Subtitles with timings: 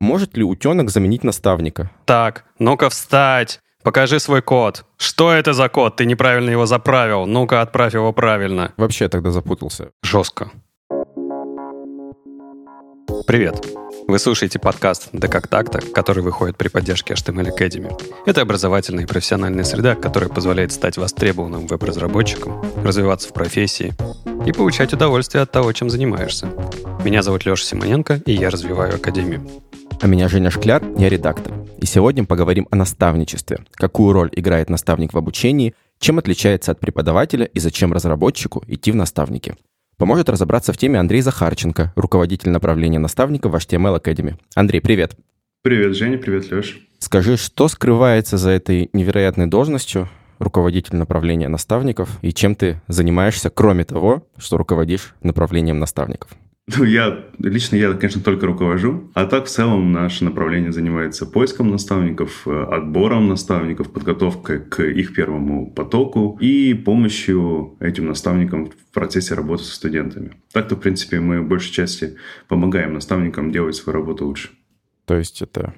[0.00, 1.90] Может ли утенок заменить наставника?
[2.04, 3.60] Так, ну-ка встать!
[3.82, 4.84] Покажи свой код.
[4.96, 5.96] Что это за код?
[5.96, 7.26] Ты неправильно его заправил.
[7.26, 8.72] Ну-ка, отправь его правильно.
[8.76, 9.90] Вообще я тогда запутался.
[10.02, 10.50] Жестко.
[13.26, 13.66] Привет.
[14.06, 17.92] Вы слушаете подкаст «Да как так-то», который выходит при поддержке HTML Academy.
[18.24, 23.94] Это образовательная и профессиональная среда, которая позволяет стать востребованным веб-разработчиком, развиваться в профессии
[24.46, 26.46] и получать удовольствие от того, чем занимаешься.
[27.04, 29.46] Меня зовут Леша Симоненко, и я развиваю Академию.
[30.00, 31.52] А меня Женя Шкляр, я редактор.
[31.80, 33.64] И сегодня поговорим о наставничестве.
[33.72, 38.94] Какую роль играет наставник в обучении, чем отличается от преподавателя и зачем разработчику идти в
[38.94, 39.56] наставники.
[39.96, 44.36] Поможет разобраться в теме Андрей Захарченко, руководитель направления наставника в HTML Academy.
[44.54, 45.16] Андрей, привет.
[45.62, 46.78] Привет, Женя, привет, Леш.
[47.00, 53.84] Скажи, что скрывается за этой невероятной должностью руководитель направления наставников и чем ты занимаешься, кроме
[53.84, 56.30] того, что руководишь направлением наставников?
[56.76, 59.10] Ну, я, лично я, конечно, только руковожу.
[59.14, 65.14] А так, в целом, наше направление занимается поиском наставников, э, отбором наставников, подготовкой к их
[65.14, 70.32] первому потоку и помощью этим наставникам в процессе работы со студентами.
[70.52, 72.16] Так-то, в принципе, мы в большей части
[72.48, 74.50] помогаем наставникам делать свою работу лучше.
[75.06, 75.72] То есть это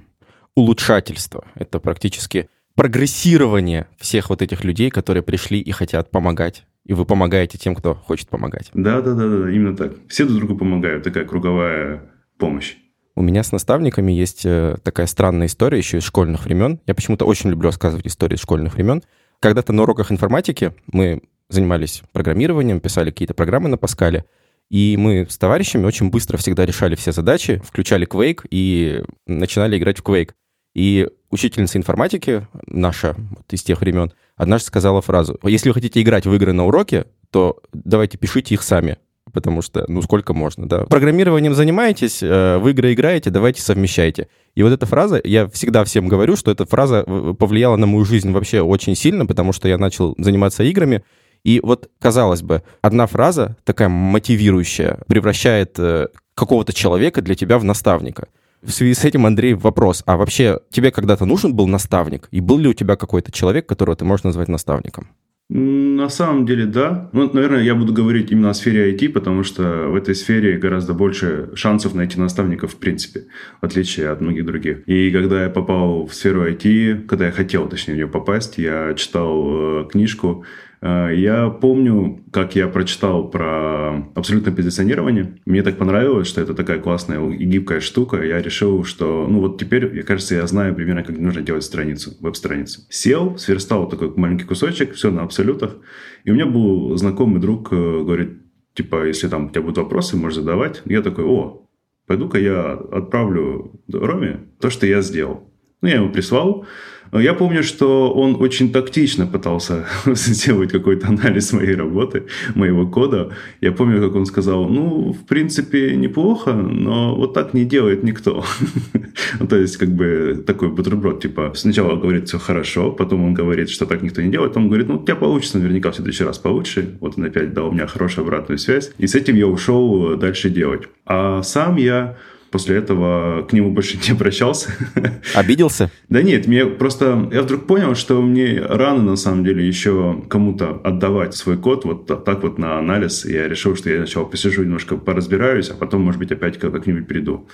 [0.56, 7.05] улучшательство, это практически прогрессирование всех вот этих людей, которые пришли и хотят помогать и вы
[7.05, 8.70] помогаете тем, кто хочет помогать.
[8.75, 9.92] Да, да, да, да, именно так.
[10.09, 12.03] Все друг другу помогают, такая круговая
[12.39, 12.77] помощь.
[13.17, 16.81] У меня с наставниками есть э, такая странная история еще из школьных времен.
[16.87, 19.03] Я почему-то очень люблю рассказывать истории из школьных времен.
[19.41, 24.25] Когда-то на уроках информатики мы занимались программированием, писали какие-то программы на Паскале,
[24.70, 29.98] и мы с товарищами очень быстро всегда решали все задачи, включали Quake и начинали играть
[29.98, 30.31] в Quake.
[30.75, 36.27] И учительница информатики наша вот из тех времен однажды сказала фразу, если вы хотите играть
[36.27, 38.99] в игры на уроке, то давайте пишите их сами,
[39.33, 40.85] потому что, ну, сколько можно, да.
[40.85, 44.29] Программированием занимаетесь, э, в игры играете, давайте совмещайте.
[44.55, 48.05] И вот эта фраза, я всегда всем говорю, что эта фраза э, повлияла на мою
[48.05, 51.05] жизнь вообще очень сильно, потому что я начал заниматься играми,
[51.44, 57.65] и вот, казалось бы, одна фраза, такая мотивирующая, превращает э, какого-то человека для тебя в
[57.65, 58.28] наставника.
[58.62, 60.03] В связи с этим, Андрей, вопрос.
[60.06, 62.28] А вообще тебе когда-то нужен был наставник?
[62.31, 65.09] И был ли у тебя какой-то человек, которого ты можешь назвать наставником?
[65.53, 67.10] На самом деле, да.
[67.12, 70.94] Ну, наверное, я буду говорить именно о сфере IT, потому что в этой сфере гораздо
[70.94, 73.25] больше шансов найти наставников в принципе,
[73.60, 74.87] в отличие от многих других.
[74.87, 78.94] И когда я попал в сферу IT, когда я хотел, точнее, в нее попасть, я
[78.94, 80.44] читал э, книжку
[80.83, 85.39] я помню, как я прочитал про абсолютное позиционирование.
[85.45, 88.23] Мне так понравилось, что это такая классная и гибкая штука.
[88.23, 92.13] Я решил, что, ну вот теперь, мне кажется, я знаю примерно, как нужно делать страницу,
[92.21, 92.81] веб-страницу.
[92.89, 95.77] Сел, сверстал такой маленький кусочек, все на абсолютах.
[96.25, 98.39] И у меня был знакомый друг, э, говорит,
[98.75, 100.81] типа, если там у тебя будут вопросы, можешь задавать.
[100.87, 101.67] Я такой, о,
[102.07, 105.51] пойду-ка я отправлю Роме то, что я сделал.
[105.83, 106.67] Ну, я ему прислал.
[107.12, 113.31] Я помню, что он очень тактично пытался сделать какой-то анализ моей работы, моего кода.
[113.60, 118.44] Я помню, как он сказал, ну, в принципе, неплохо, но вот так не делает никто.
[119.41, 123.70] ну, то есть, как бы такой бутерброд, типа, сначала говорит все хорошо, потом он говорит,
[123.70, 126.38] что так никто не делает, потом говорит, ну, у тебя получится наверняка в следующий раз
[126.38, 126.97] получше.
[127.00, 128.93] Вот он опять дал мне хорошую обратную связь.
[128.99, 130.82] И с этим я ушел дальше делать.
[131.06, 132.16] А сам я
[132.50, 134.71] После этого к нему больше не обращался.
[135.34, 135.91] Обиделся?
[136.09, 137.28] Да нет, мне просто...
[137.33, 142.06] Я вдруг понял, что мне рано, на самом деле, еще кому-то отдавать свой код вот
[142.06, 143.25] так вот на анализ.
[143.25, 147.47] Я решил, что я сначала посижу, немножко поразбираюсь, а потом, может быть, опять как-нибудь приду.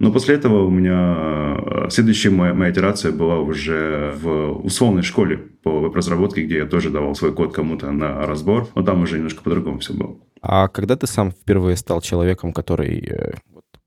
[0.00, 5.36] Но после этого у меня э, следующая моя, моя итерация была уже в условной школе
[5.36, 9.42] по веб-разработке, где я тоже давал свой код кому-то на разбор, но там уже немножко
[9.42, 10.16] по-другому все было.
[10.40, 13.32] А когда ты сам впервые стал человеком, который э,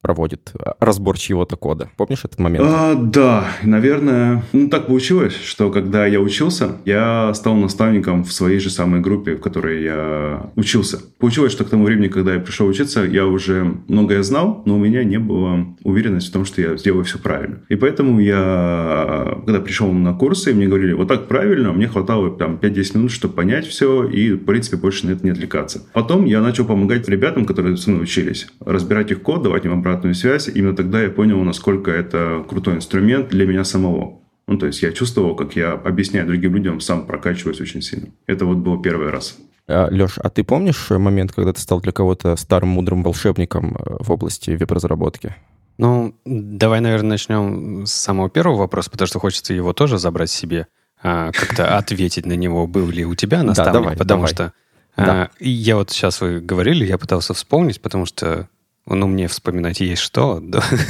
[0.04, 1.90] проводит э, разбор чьего-то кода.
[1.98, 2.66] Помнишь этот момент?
[2.68, 4.44] А, да, наверное.
[4.52, 9.36] Ну, так получилось, что когда я учился, я стал наставником в своей же самой группе,
[9.36, 11.00] в которой я учился.
[11.20, 14.78] Получилось, что к тому времени, когда я пришел учиться, я уже многое знал, но у
[14.78, 17.62] меня не было уверенности в том, что я сделаю все правильно.
[17.70, 22.60] И поэтому я, когда пришел на курсы, мне говорили, вот так правильно, мне хватало там
[22.62, 25.82] 5-10 минут, чтобы понять все, и, в принципе, больше на это не отвлекаться.
[25.94, 29.93] Потом я начал помогать ребятам, которые со мной учились, разбирать их код, давать им обратно
[29.94, 30.48] обратную связь.
[30.48, 34.20] Именно тогда я понял, насколько это крутой инструмент для меня самого.
[34.48, 38.08] Ну, то есть я чувствовал, как я объясняю другим людям, сам прокачиваюсь очень сильно.
[38.28, 39.38] Это вот был первый раз.
[39.68, 43.98] А, Леш, а ты помнишь момент, когда ты стал для кого-то старым мудрым волшебником э,
[44.00, 45.36] в области веб-разработки?
[45.78, 50.68] Ну, давай, наверное, начнем с самого первого вопроса, потому что хочется его тоже забрать себе,
[51.02, 54.34] а, как-то ответить на него, был ли у тебя наставник, да, давай, потому давай.
[54.34, 54.54] что
[54.98, 55.30] да.
[55.40, 58.50] я вот сейчас вы говорили, я пытался вспомнить, потому что
[58.86, 60.42] ну, мне вспоминать есть что,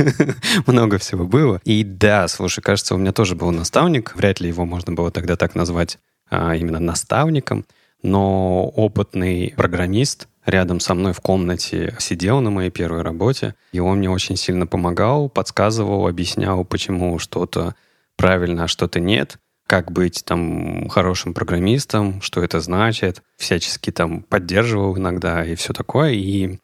[0.68, 1.62] много всего было.
[1.64, 5.36] И да, слушай, кажется, у меня тоже был наставник, вряд ли его можно было тогда
[5.36, 6.00] так назвать
[6.30, 7.66] а, именно наставником,
[8.02, 14.00] но опытный программист рядом со мной в комнате сидел на моей первой работе, и он
[14.00, 17.76] мне очень сильно помогал, подсказывал, объяснял, почему что-то
[18.18, 19.38] правильно, а что-то нет,
[19.68, 26.12] как быть там хорошим программистом, что это значит, всячески там поддерживал иногда и все такое.
[26.12, 26.60] И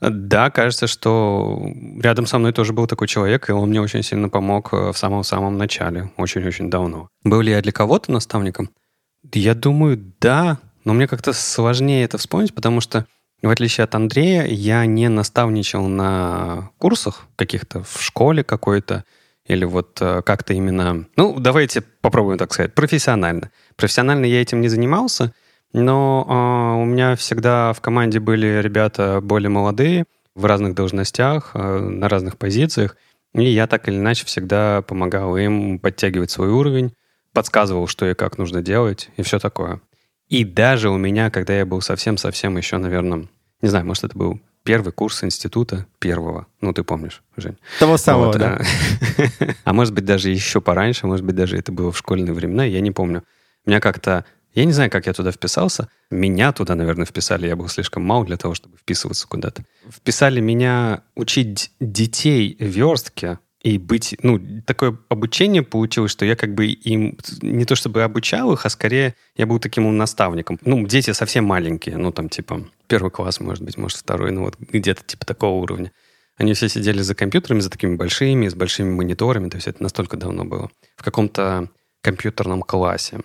[0.00, 1.60] да, кажется, что
[2.00, 4.98] рядом со мной тоже был такой человек, и он мне очень сильно помог э, в
[4.98, 7.08] самом-самом начале, очень-очень давно.
[7.24, 8.70] Был ли я для кого-то наставником?
[9.32, 13.06] Я думаю, да, но мне как-то сложнее это вспомнить, потому что
[13.42, 19.04] в отличие от Андрея, я не наставничал на курсах каких-то в школе какой-то,
[19.46, 21.06] или вот э, как-то именно...
[21.16, 23.50] Ну, давайте попробуем так сказать, профессионально.
[23.76, 25.32] Профессионально я этим не занимался,
[25.72, 30.04] но э, у меня всегда в команде были ребята более молодые,
[30.34, 32.96] в разных должностях, э, на разных позициях,
[33.34, 36.94] и я так или иначе всегда помогал им подтягивать свой уровень,
[37.32, 39.80] подсказывал, что и как нужно делать, и все такое.
[40.28, 43.28] И даже у меня, когда я был совсем-совсем еще, наверное,
[43.62, 46.46] не знаю, может, это был первый курс института первого.
[46.60, 47.56] Ну, ты помнишь, Жень.
[47.78, 48.60] Того самого, вот, да.
[49.64, 52.80] А может быть, даже еще пораньше, может быть, даже это было в школьные времена, я
[52.80, 53.24] не помню.
[53.64, 54.24] Меня как-то...
[54.54, 55.88] Я не знаю, как я туда вписался.
[56.10, 57.46] Меня туда, наверное, вписали.
[57.46, 59.64] Я был слишком мал для того, чтобы вписываться куда-то.
[59.90, 66.66] Вписали меня учить детей верстке и быть, ну, такое обучение получилось, что я как бы
[66.66, 70.58] им не то чтобы обучал их, а скорее я был таким наставником.
[70.62, 74.56] Ну, дети совсем маленькие, ну, там, типа, первый класс, может быть, может, второй, ну, вот
[74.58, 75.92] где-то типа такого уровня.
[76.36, 80.16] Они все сидели за компьютерами, за такими большими, с большими мониторами, то есть это настолько
[80.16, 80.70] давно было.
[80.96, 81.68] В каком-то
[82.00, 83.20] компьютерном классе.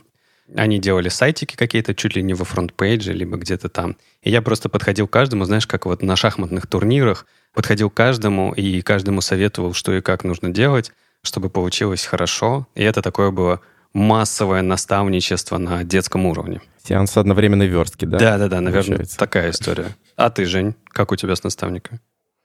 [0.56, 3.98] Они делали сайтики какие-то, чуть ли не во фронт-пейдже, либо где-то там.
[4.22, 8.54] И я просто подходил к каждому, знаешь, как вот на шахматных турнирах, подходил к каждому
[8.54, 10.92] и каждому советовал, что и как нужно делать,
[11.22, 12.68] чтобы получилось хорошо.
[12.76, 13.62] И это такое было
[13.94, 16.62] массовое наставничество на детском уровне.
[16.86, 18.18] Сеанс одновременной верстки, да?
[18.18, 19.18] Да-да-да, наверное, получается.
[19.18, 19.96] такая история.
[20.16, 22.00] А ты, Жень, как у тебя с наставником?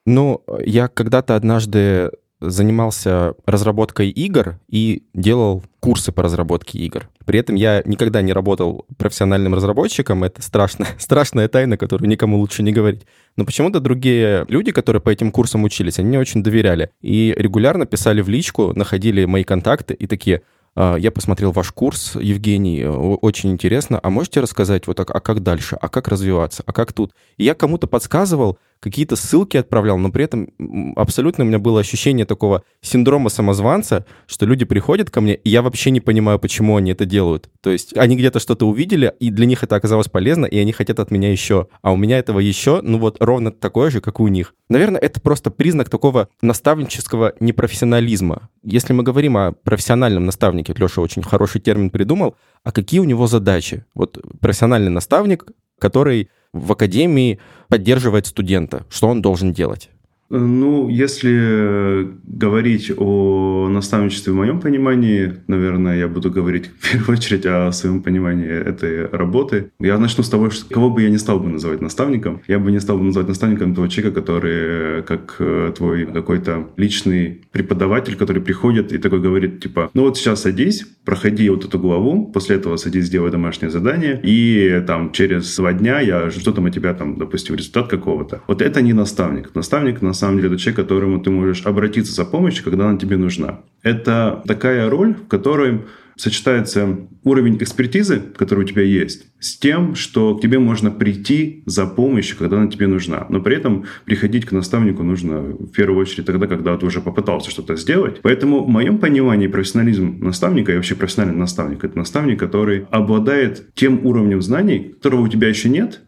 [0.06, 7.08] Ну, я когда-то однажды занимался разработкой игр и делал курсы по разработке игр.
[7.24, 10.24] При этом я никогда не работал профессиональным разработчиком.
[10.24, 13.06] Это страшная, страшная тайна, которую никому лучше не говорить.
[13.36, 16.90] Но почему-то другие люди, которые по этим курсам учились, они мне очень доверяли.
[17.00, 20.42] И регулярно писали в личку, находили мои контакты и такие,
[20.80, 23.98] «А, я посмотрел ваш курс, Евгений, очень интересно.
[24.00, 25.76] А можете рассказать, вот, а, а как дальше?
[25.80, 26.62] А как развиваться?
[26.66, 27.12] А как тут?
[27.36, 30.50] И я кому-то подсказывал, какие-то ссылки отправлял, но при этом
[30.96, 35.62] абсолютно у меня было ощущение такого синдрома самозванца, что люди приходят ко мне, и я
[35.62, 37.50] вообще не понимаю, почему они это делают.
[37.60, 41.00] То есть они где-то что-то увидели, и для них это оказалось полезно, и они хотят
[41.00, 41.68] от меня еще.
[41.82, 44.54] А у меня этого еще, ну вот ровно такое же, как и у них.
[44.68, 48.48] Наверное, это просто признак такого наставнического непрофессионализма.
[48.62, 53.26] Если мы говорим о профессиональном наставнике, Леша очень хороший термин придумал, а какие у него
[53.26, 53.84] задачи?
[53.94, 55.46] Вот профессиональный наставник,
[55.78, 56.28] который
[56.58, 57.38] в академии
[57.68, 58.84] поддерживает студента?
[58.90, 59.90] Что он должен делать?
[60.30, 67.46] Ну, если говорить о наставничестве в моем понимании, наверное, я буду говорить в первую очередь
[67.46, 69.70] о своем понимании этой работы.
[69.80, 72.42] Я начну с того, что кого бы я не стал бы называть наставником.
[72.46, 77.42] Я бы не стал бы называть наставником того человека, который как э, твой какой-то личный
[77.50, 82.26] преподаватель, который приходит и такой говорит, типа, ну вот сейчас садись, проходи вот эту главу,
[82.26, 86.74] после этого садись, сделай домашнее задание, и там через два дня я жду там от
[86.74, 88.42] тебя там, допустим, результат какого-то.
[88.46, 89.54] Вот это не наставник.
[89.54, 93.16] Наставник, на самом деле, человек, к которому ты можешь обратиться за помощью, когда она тебе
[93.16, 93.60] нужна.
[93.82, 95.80] Это такая роль, в которой
[96.18, 101.86] сочетается уровень экспертизы, который у тебя есть, с тем, что к тебе можно прийти за
[101.86, 103.26] помощью, когда она тебе нужна.
[103.28, 107.50] Но при этом приходить к наставнику нужно в первую очередь тогда, когда ты уже попытался
[107.50, 108.20] что-то сделать.
[108.22, 114.04] Поэтому в моем понимании профессионализм наставника и вообще профессиональный наставник– это наставник, который обладает тем
[114.04, 116.00] уровнем знаний, которого у тебя еще нет,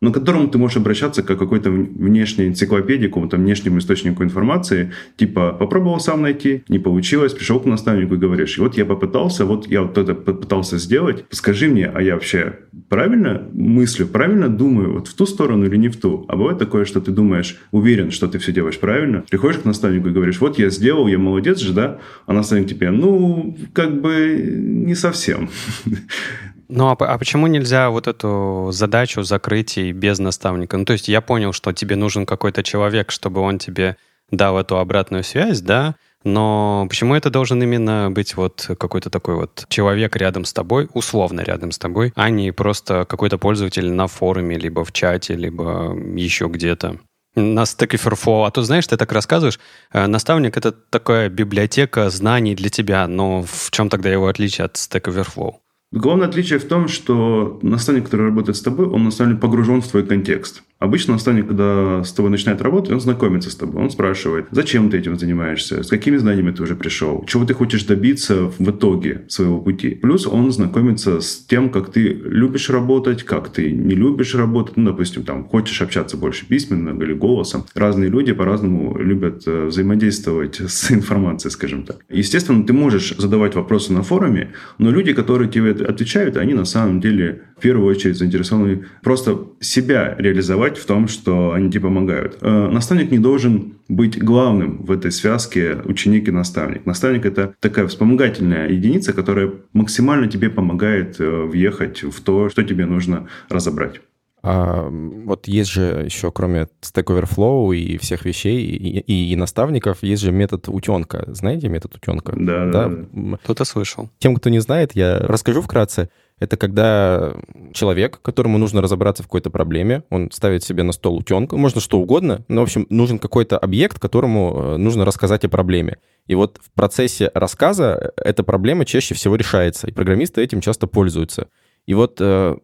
[0.00, 5.52] но к которому ты можешь обращаться как какой-то внешней энциклопедии, какому-то внешнему источнику информации, типа
[5.52, 9.82] попробовал сам найти, не получилось, пришел к наставнику и говоришь, вот я попытался, вот я
[9.82, 15.14] вот это попытался сделать, скажи мне, а я вообще правильно мыслю, правильно думаю, вот в
[15.14, 16.24] ту сторону или не в ту?
[16.28, 20.08] А бывает такое, что ты думаешь, уверен, что ты все делаешь правильно, приходишь к наставнику
[20.08, 21.98] и говоришь, вот я сделал, я молодец же, да?
[22.26, 25.50] А наставник тебе, ну, как бы не совсем.
[26.68, 30.76] Ну а, а почему нельзя вот эту задачу закрыть и без наставника?
[30.76, 33.96] Ну то есть я понял, что тебе нужен какой-то человек, чтобы он тебе
[34.30, 35.94] дал эту обратную связь, да,
[36.24, 41.40] но почему это должен именно быть вот какой-то такой вот человек рядом с тобой, условно
[41.40, 46.48] рядом с тобой, а не просто какой-то пользователь на форуме, либо в чате, либо еще
[46.48, 46.98] где-то?
[47.36, 48.46] на Stack Overflow.
[48.46, 49.60] А то, знаешь, ты так рассказываешь,
[49.92, 54.74] э, наставник— это такая библиотека знаний для тебя, но в чем тогда его отличие от
[54.74, 55.54] Stack Overflow?
[55.90, 60.06] Главное отличие в том, что наставник, который работает с тобой, он на погружен в твой
[60.06, 60.62] контекст.
[60.78, 63.82] Обычно наставник, когда с тобой начинает работать, он знакомится с тобой.
[63.82, 67.82] Он спрашивает, зачем ты этим занимаешься, с какими знаниями ты уже пришел, чего ты хочешь
[67.82, 69.90] добиться в итоге своего пути.
[69.90, 74.76] Плюс он знакомится с тем, как ты любишь работать, как ты не любишь работать.
[74.76, 77.64] Ну, допустим, там, хочешь общаться больше письменно или голосом.
[77.74, 82.04] Разные люди по-разному любят э, взаимодействовать с информацией, скажем так.
[82.08, 87.00] Естественно, ты можешь задавать вопросы на форуме, но люди, которые тебе отвечают, они на самом
[87.00, 92.38] деле в первую очередь заинтересованы просто себя реализовать в том, что они тебе помогают.
[92.40, 96.84] Э, наставник не должен быть главным в этой связке ученик и наставник.
[96.84, 102.84] Наставник– это такая вспомогательная единица, которая максимально тебе помогает э, въехать в то, что тебе
[102.84, 104.00] нужно разобрать.
[104.42, 110.02] А, вот есть же еще, кроме Stack Overflow и всех вещей, и, и, и наставников,
[110.02, 111.24] есть же метод утенка.
[111.28, 112.32] Знаете метод утенка?
[112.36, 112.88] Да, да.
[112.88, 113.36] да.
[113.44, 114.10] Кто-то слышал.
[114.18, 116.08] Тем, кто не знает, я расскажу вкратце.
[116.38, 117.34] Это когда
[117.72, 121.98] человек, которому нужно разобраться в какой-то проблеме, он ставит себе на стол утенку, можно что
[121.98, 125.98] угодно, но, в общем, нужен какой-то объект, которому э, нужно рассказать о проблеме.
[126.28, 131.48] И вот в процессе рассказа эта проблема чаще всего решается, и программисты этим часто пользуются.
[131.86, 132.56] И вот э,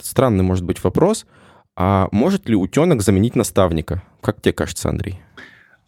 [0.00, 1.26] странный может быть вопрос,
[1.76, 4.02] а может ли утенок заменить наставника?
[4.20, 5.20] Как тебе кажется, Андрей?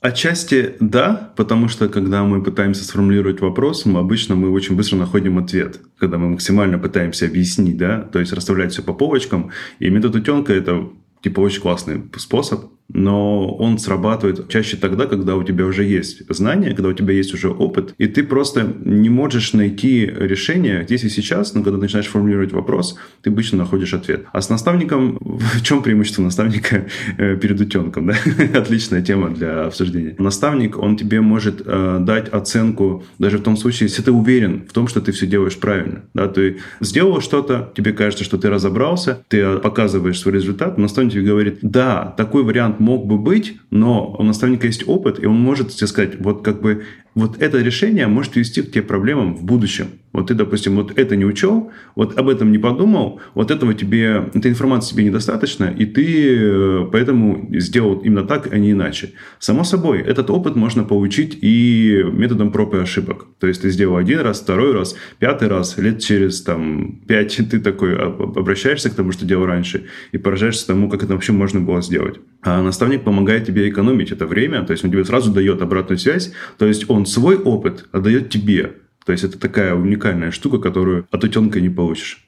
[0.01, 5.39] Отчасти да, потому что когда мы пытаемся сформулировать вопрос, мы обычно мы очень быстро находим
[5.39, 9.51] ответ, когда мы максимально пытаемся объяснить, да, то есть расставлять все по полочкам.
[9.79, 10.91] И метод утенка это
[11.23, 16.75] типа очень классный способ но он срабатывает чаще тогда, когда у тебя уже есть знания,
[16.75, 21.09] когда у тебя есть уже опыт, и ты просто не можешь найти решение здесь и
[21.09, 24.27] сейчас, но когда ты начинаешь формулировать вопрос, ты обычно находишь ответ.
[24.33, 26.87] А с наставником, в чем преимущество наставника
[27.17, 28.07] э, перед утенком?
[28.07, 28.17] Да?
[28.59, 30.15] Отличная тема для обсуждения.
[30.19, 34.73] Наставник, он тебе может э, дать оценку даже в том случае, если ты уверен в
[34.73, 36.03] том, что ты все делаешь правильно.
[36.15, 36.29] Да?
[36.29, 41.59] Ты сделал что-то, тебе кажется, что ты разобрался, ты показываешь свой результат, наставник тебе говорит,
[41.63, 45.71] да, такой вариант вариант мог бы быть, но у наставника есть опыт, и он может
[45.71, 46.85] тебе сказать, вот как бы
[47.15, 49.87] вот это решение может вести к тебе проблемам в будущем.
[50.13, 54.31] Вот ты, допустим, вот это не учел, вот об этом не подумал, вот этого тебе,
[54.33, 59.13] этой информации тебе недостаточно, и ты э, поэтому сделал именно так, а не иначе.
[59.41, 63.27] Само собой, этот опыт можно получить и методом проб и ошибок.
[63.41, 67.59] То есть ты сделал один раз, второй раз, пятый раз, лет через там, пять ты
[67.59, 71.83] такой обращаешься к тому, что делал раньше, и поражаешься тому, как это вообще можно было
[71.83, 72.21] сделать.
[72.43, 76.33] А наставник помогает тебе экономить это время, то есть он тебе сразу дает обратную связь,
[76.59, 78.75] то есть он свой опыт отдает тебе.
[79.05, 82.25] То есть это такая уникальная штука, которую от утенка не получишь.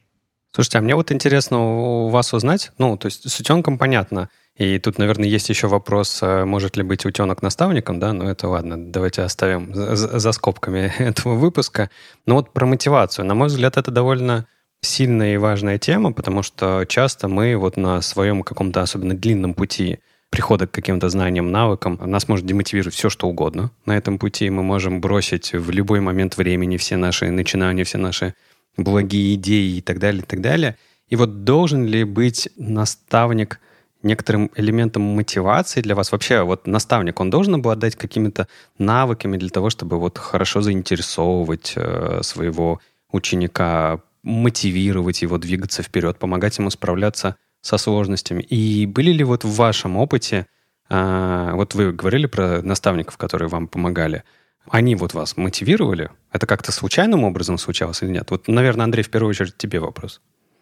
[0.52, 4.78] Слушайте, а мне вот интересно у вас узнать, ну, то есть с утенком понятно, и
[4.78, 8.76] тут, наверное, есть еще вопрос, а может ли быть утенок наставником, да, но это ладно,
[8.78, 11.90] давайте оставим за, за скобками этого выпуска.
[12.24, 14.46] Но вот про мотивацию, на мой взгляд, это довольно
[14.80, 19.98] сильная и важная тема, потому что часто мы вот на своем каком-то особенно длинном пути
[20.30, 23.70] прихода к каким-то знаниям, навыкам, нас может демотивировать все, что угодно.
[23.84, 28.34] На этом пути мы можем бросить в любой момент времени все наши начинания, все наши
[28.76, 30.76] благие идеи и так далее, и так далее.
[31.08, 33.60] И вот должен ли быть наставник
[34.02, 36.12] некоторым элементом мотивации для вас?
[36.12, 42.20] Вообще, вот наставник, он должен обладать какими-то навыками для того, чтобы вот хорошо заинтересовывать э,
[42.22, 42.80] своего
[43.12, 48.42] ученика, мотивировать его двигаться вперед, помогать ему справляться со сложностями.
[48.42, 50.46] И были ли вот в вашем опыте,
[50.88, 54.22] а, вот вы говорили про наставников, которые вам помогали,
[54.68, 56.10] они вот вас мотивировали?
[56.32, 58.30] Это как-то случайным образом случалось или нет?
[58.30, 60.20] Вот, наверное, Андрей, в первую очередь тебе вопрос.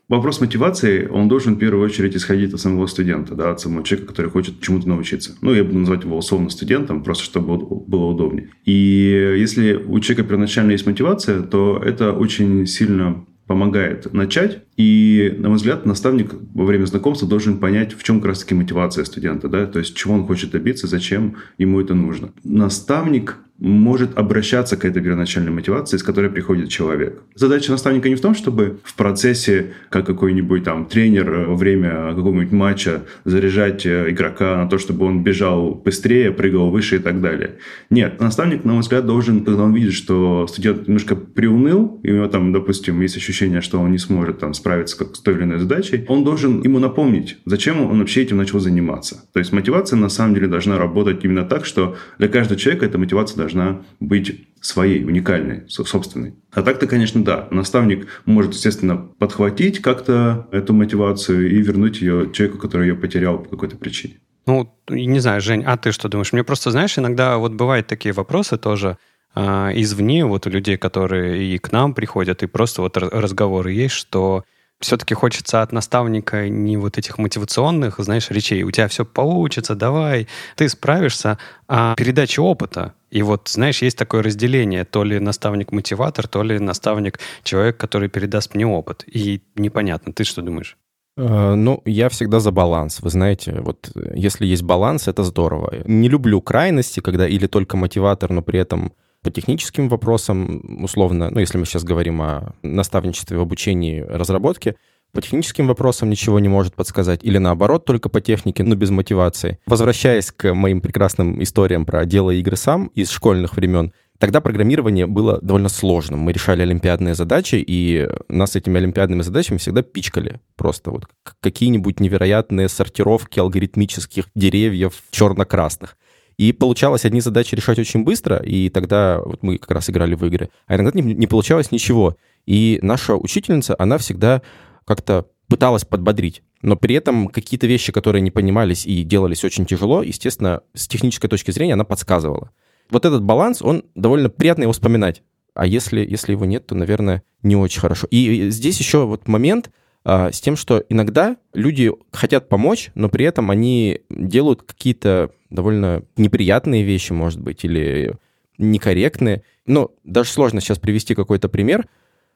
[0.09, 4.11] Вопрос мотивации, он должен в первую очередь исходить от самого студента, да, от самого человека,
[4.11, 5.35] который хочет чему-то научиться.
[5.41, 8.51] Ну, я буду называть его условно студентом, просто чтобы было удобнее.
[8.67, 14.63] И если у человека первоначально есть мотивация, то это очень сильно помогает начать.
[14.77, 19.05] И, на мой взгляд, наставник во время знакомства должен понять, в чем как раз-таки мотивация
[19.05, 22.31] студента, да, то есть чего он хочет добиться, зачем ему это нужно.
[22.43, 27.23] Наставник может обращаться к этой первоначальной мотивации, с которой приходит человек.
[27.35, 32.15] Задача наставника не в том, чтобы в процессе, как какой-нибудь там тренер э, во время
[32.15, 37.21] какого-нибудь матча заряжать э, игрока на то, чтобы он бежал быстрее, прыгал выше и так
[37.21, 37.59] далее.
[37.91, 42.17] Нет, наставник, на мой взгляд, должен, когда он видит, что студент немножко приуныл, и у
[42.17, 45.59] него там, допустим, есть ощущение, что он не сможет там справиться с той или иной
[45.59, 49.29] задачей, он должен ему напомнить, зачем он вообще этим начал заниматься.
[49.35, 52.97] То есть мотивация на самом деле должна работать именно так, что для каждого человека эта
[52.97, 56.35] мотивация должна быть своей, уникальной, собственной.
[56.53, 62.59] А так-то, конечно, да, наставник может, естественно, подхватить как-то эту мотивацию и вернуть ее человеку,
[62.59, 64.15] который ее потерял по какой-то причине.
[64.47, 66.33] Ну, не знаю, Жень, а ты что думаешь?
[66.33, 68.97] Мне просто, знаешь, иногда вот бывают такие вопросы тоже
[69.35, 69.41] э,
[69.75, 74.45] извне, вот у людей, которые и к нам приходят, и просто вот разговоры есть, что
[74.85, 78.63] все-таки хочется от наставника не вот этих мотивационных, знаешь, речей.
[78.63, 81.39] У тебя все получится, давай, ты справишься,
[81.69, 82.95] а передача опыта.
[83.11, 88.67] И вот, знаешь, есть такое разделение, то ли наставник-мотиватор, то ли наставник-человек, который передаст мне
[88.67, 89.05] опыт.
[89.07, 90.77] И непонятно, ты что думаешь?
[91.17, 93.01] Э, ну, я всегда за баланс.
[93.01, 95.73] Вы знаете, вот если есть баланс, это здорово.
[95.87, 98.93] Не люблю крайности, когда или только мотиватор, но при этом
[99.25, 104.77] по техническим вопросам, условно, ну, если мы сейчас говорим о наставничестве в обучении разработке,
[105.13, 109.59] по техническим вопросам ничего не может подсказать, или наоборот, только по технике, но без мотивации.
[109.67, 115.41] Возвращаясь к моим прекрасным историям про дело игры сам из школьных времен, Тогда программирование было
[115.43, 116.21] довольно сложным.
[116.21, 120.41] Мы решали олимпиадные задачи, и нас этими олимпиадными задачами всегда пичкали.
[120.57, 121.09] Просто вот
[121.41, 125.97] какие-нибудь невероятные сортировки алгоритмических деревьев черно-красных.
[126.37, 130.25] И получалось одни задачи решать очень быстро, и тогда вот мы как раз играли в
[130.25, 132.17] игры, а иногда не, не получалось ничего.
[132.47, 134.43] И наша учительница, она всегда
[134.85, 136.43] как-то пыталась подбодрить.
[136.63, 141.29] Но при этом какие-то вещи, которые не понимались и делались очень тяжело, естественно, с технической
[141.29, 142.51] точки зрения она подсказывала.
[142.91, 145.23] Вот этот баланс, он довольно приятно его вспоминать.
[145.55, 148.07] А если, если его нет, то, наверное, не очень хорошо.
[148.11, 149.71] И здесь еще вот момент
[150.05, 156.03] а, с тем, что иногда люди хотят помочь, но при этом они делают какие-то довольно
[156.17, 158.15] неприятные вещи, может быть, или
[158.59, 159.43] некорректные.
[159.67, 161.87] Но даже сложно сейчас привести какой-то пример,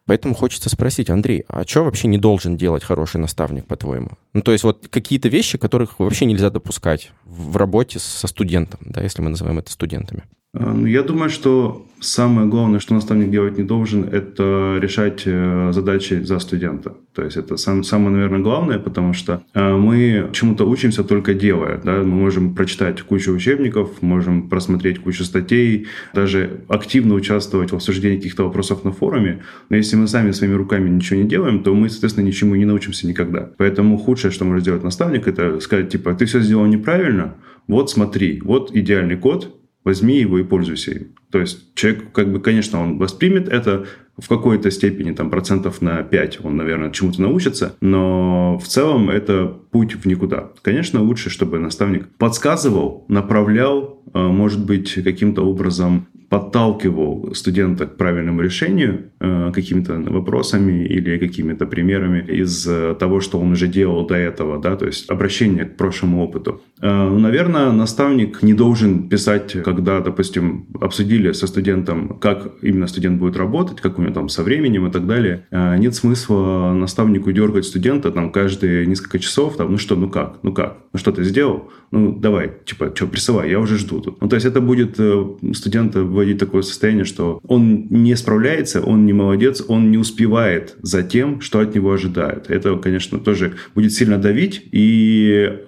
[0.07, 4.11] поэтому хочется спросить, Андрей, а что вообще не должен делать хороший наставник, по-твоему?
[4.33, 9.03] Ну, то есть вот какие-то вещи, которых вообще нельзя допускать в работе со студентом, да,
[9.03, 10.23] если мы называем это студентами.
[10.55, 15.71] А, ну, я думаю, что самое главное, что наставник делать не должен, это решать э,
[15.73, 16.95] задачи за студента.
[17.13, 21.81] То есть это сам, самое, наверное, главное, потому что э, мы чему-то учимся только делая.
[21.85, 21.99] Да?
[21.99, 28.45] Мы можем прочитать кучу учебников, можем просмотреть кучу статей, даже активно участвовать в обсуждении каких-то
[28.45, 29.43] вопросов на форуме.
[29.69, 33.07] Но если мы сами своими руками ничего не делаем, то мы, соответственно, ничему не научимся
[33.07, 33.51] никогда.
[33.59, 37.35] Поэтому худшее, что может сделать наставник, это сказать, типа, ты все сделал неправильно,
[37.67, 39.58] вот смотри, вот идеальный код,
[39.89, 41.15] возьми его и пользуйся им.
[41.31, 43.87] То есть человек, как бы, конечно, он воспримет это
[44.19, 49.57] в какой-то степени, там, процентов на 5 он, наверное, чему-то научится, но в целом это
[49.71, 50.51] путь в никуда.
[50.63, 58.43] Конечно, лучше, чтобы наставник подсказывал, направлял, э, может быть, каким-то образом подталкивал студента к правильному
[58.43, 64.15] решению э, какими-то вопросами или какими-то примерами из э, того, что он уже делал до
[64.15, 66.61] этого, да, то есть обращение к прошлому опыту.
[66.83, 73.37] Э, наверное, наставник не должен писать, когда, допустим, обсудили со студентом, как именно студент будет
[73.37, 75.47] работать, как у него там со временем и так далее.
[75.51, 80.53] Нет смысла наставнику дергать студента там каждые несколько часов, там, ну что, ну как, ну
[80.53, 81.71] как, ну что ты сделал?
[81.91, 84.21] Ну давай, типа, что, присылай, я уже жду тут.
[84.21, 89.05] Ну то есть это будет э, студента вводить такое состояние, что он не справляется, он
[89.05, 92.51] не молодец, он не успевает за тем, что от него ожидают.
[92.51, 95.59] Это, конечно, тоже будет сильно давить и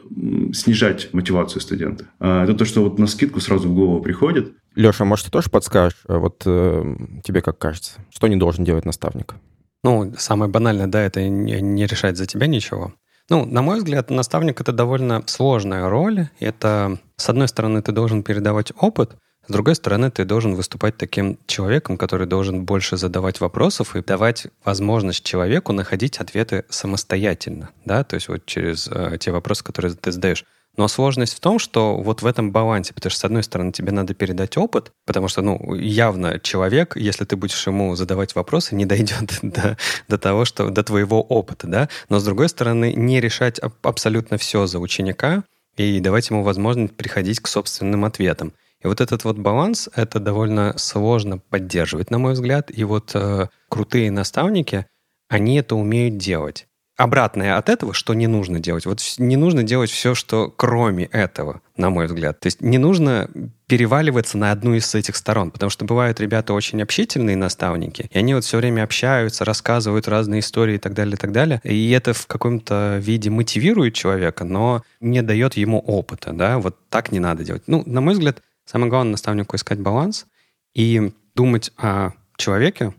[0.53, 2.07] снижать мотивацию студента.
[2.18, 4.53] А это то, что вот на скидку сразу в голову приходит.
[4.76, 5.98] Леша, может, ты тоже подскажешь?
[6.07, 9.35] А вот э, тебе как кажется, что не должен делать наставник?
[9.83, 12.92] Ну, самое банальное, да, это не, не решать за тебя ничего.
[13.30, 16.28] Ну, на мой взгляд, наставник— это довольно сложная роль.
[16.40, 19.16] Это, с одной стороны, ты должен передавать опыт,
[19.46, 24.46] с другой стороны, ты должен выступать таким человеком, который должен больше задавать вопросов и давать
[24.64, 30.12] возможность человеку находить ответы самостоятельно, да, то есть вот через э, те вопросы, которые ты
[30.12, 30.44] задаешь.
[30.76, 33.92] Но сложность в том, что вот в этом балансе, потому что, с одной стороны, тебе
[33.92, 38.87] надо передать опыт, потому что, ну, явно человек, если ты будешь ему задавать вопросы, не
[38.87, 39.76] дойдет до,
[40.09, 44.66] до того, что до твоего опыта, да, но, с другой стороны, не решать абсолютно все
[44.66, 45.44] за ученика
[45.76, 48.52] и давать ему возможность приходить к собственным ответам.
[48.83, 52.70] И вот этот вот баланс, это довольно сложно поддерживать, на мой взгляд.
[52.70, 54.87] И вот э, крутые наставники,
[55.28, 56.66] они это умеют делать.
[57.00, 58.86] Обратное от этого, что не нужно делать.
[58.86, 62.40] Вот не нужно делать все, что кроме этого, на мой взгляд.
[62.40, 63.30] То есть не нужно
[63.66, 68.34] переваливаться на одну из этих сторон, потому что бывают ребята очень общительные наставники, и они
[68.34, 71.60] вот все время общаются, рассказывают разные истории и так далее, и так далее.
[71.62, 77.12] И это в каком-то виде мотивирует человека, но не дает ему опыта, да, вот так
[77.12, 77.62] не надо делать.
[77.66, 80.26] Ну, на мой взгляд, Самое главное наставнику искать баланс
[80.74, 82.94] и думать о человеке,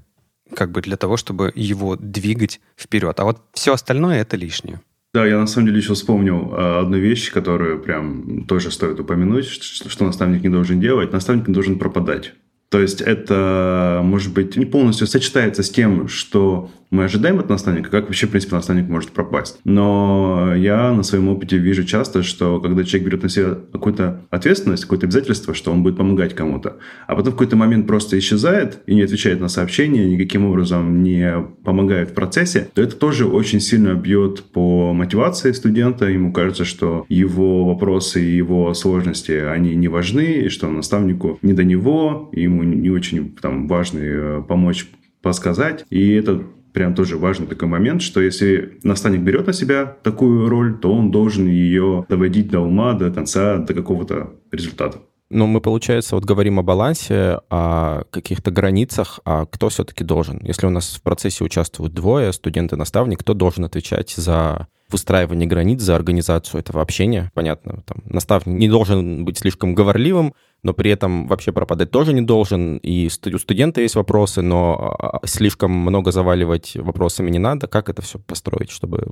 [0.56, 3.20] как бы для того, чтобы его двигать вперед.
[3.20, 4.82] А вот все остальное это лишнее.
[5.14, 9.46] Да, я на самом деле еще вспомнил э, одну вещь, которую прям тоже стоит упомянуть,
[9.46, 11.12] что, что наставник не должен делать.
[11.12, 12.34] Наставник не должен пропадать.
[12.70, 17.90] То есть это, может быть, не полностью сочетается с тем, что мы ожидаем от наставника,
[17.90, 19.60] как вообще, в принципе, наставник может пропасть.
[19.64, 24.84] Но я на своем опыте вижу часто, что когда человек берет на себя какую-то ответственность,
[24.84, 26.78] какое-то обязательство, что он будет помогать кому-то,
[27.08, 31.34] а потом в какой-то момент просто исчезает и не отвечает на сообщения, никаким образом не
[31.64, 36.06] помогает в процессе, то это тоже очень сильно бьет по мотивации студента.
[36.06, 41.54] Ему кажется, что его вопросы и его сложности, они не важны, и что наставнику не
[41.54, 44.88] до него, ему не очень там, важно э, помочь
[45.22, 45.86] подсказать.
[45.90, 50.78] И это прям тоже важный такой момент, что если наставник берет на себя такую роль,
[50.80, 55.00] то он должен ее доводить до ума, до конца, до какого-то результата.
[55.32, 60.42] Но мы, получается, вот говорим о балансе, о каких-то границах, а кто все-таки должен?
[60.44, 65.48] Если у нас в процессе участвуют двое, студент и наставник, кто должен отвечать за выстраивание
[65.48, 67.32] границ, за организацию этого общения?
[67.34, 72.22] Понятно, там, наставник не должен быть слишком говорливым, но при этом вообще пропадать тоже не
[72.22, 72.78] должен.
[72.78, 77.68] И у студента есть вопросы, но а, слишком много заваливать вопросами не надо.
[77.68, 79.12] Как это все построить, чтобы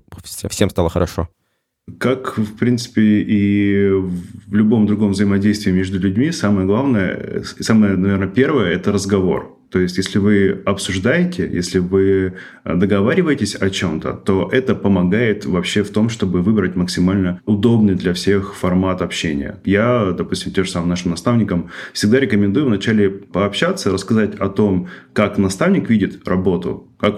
[0.50, 1.30] всем стало хорошо?
[1.98, 8.72] Как, в принципе, и в любом другом взаимодействии между людьми, самое главное, самое, наверное, первое–
[8.74, 9.59] это разговор.
[9.72, 15.84] То есть, если вы обсуждаете, если вы э, договариваетесь о чем-то, то это помогает вообще
[15.84, 19.60] в том, чтобы выбрать максимально удобный для всех формат общения.
[19.66, 25.38] Я, допустим, тем же самым нашим наставникам всегда рекомендую вначале пообщаться, рассказать о том, как
[25.38, 27.18] наставник видит работу, как,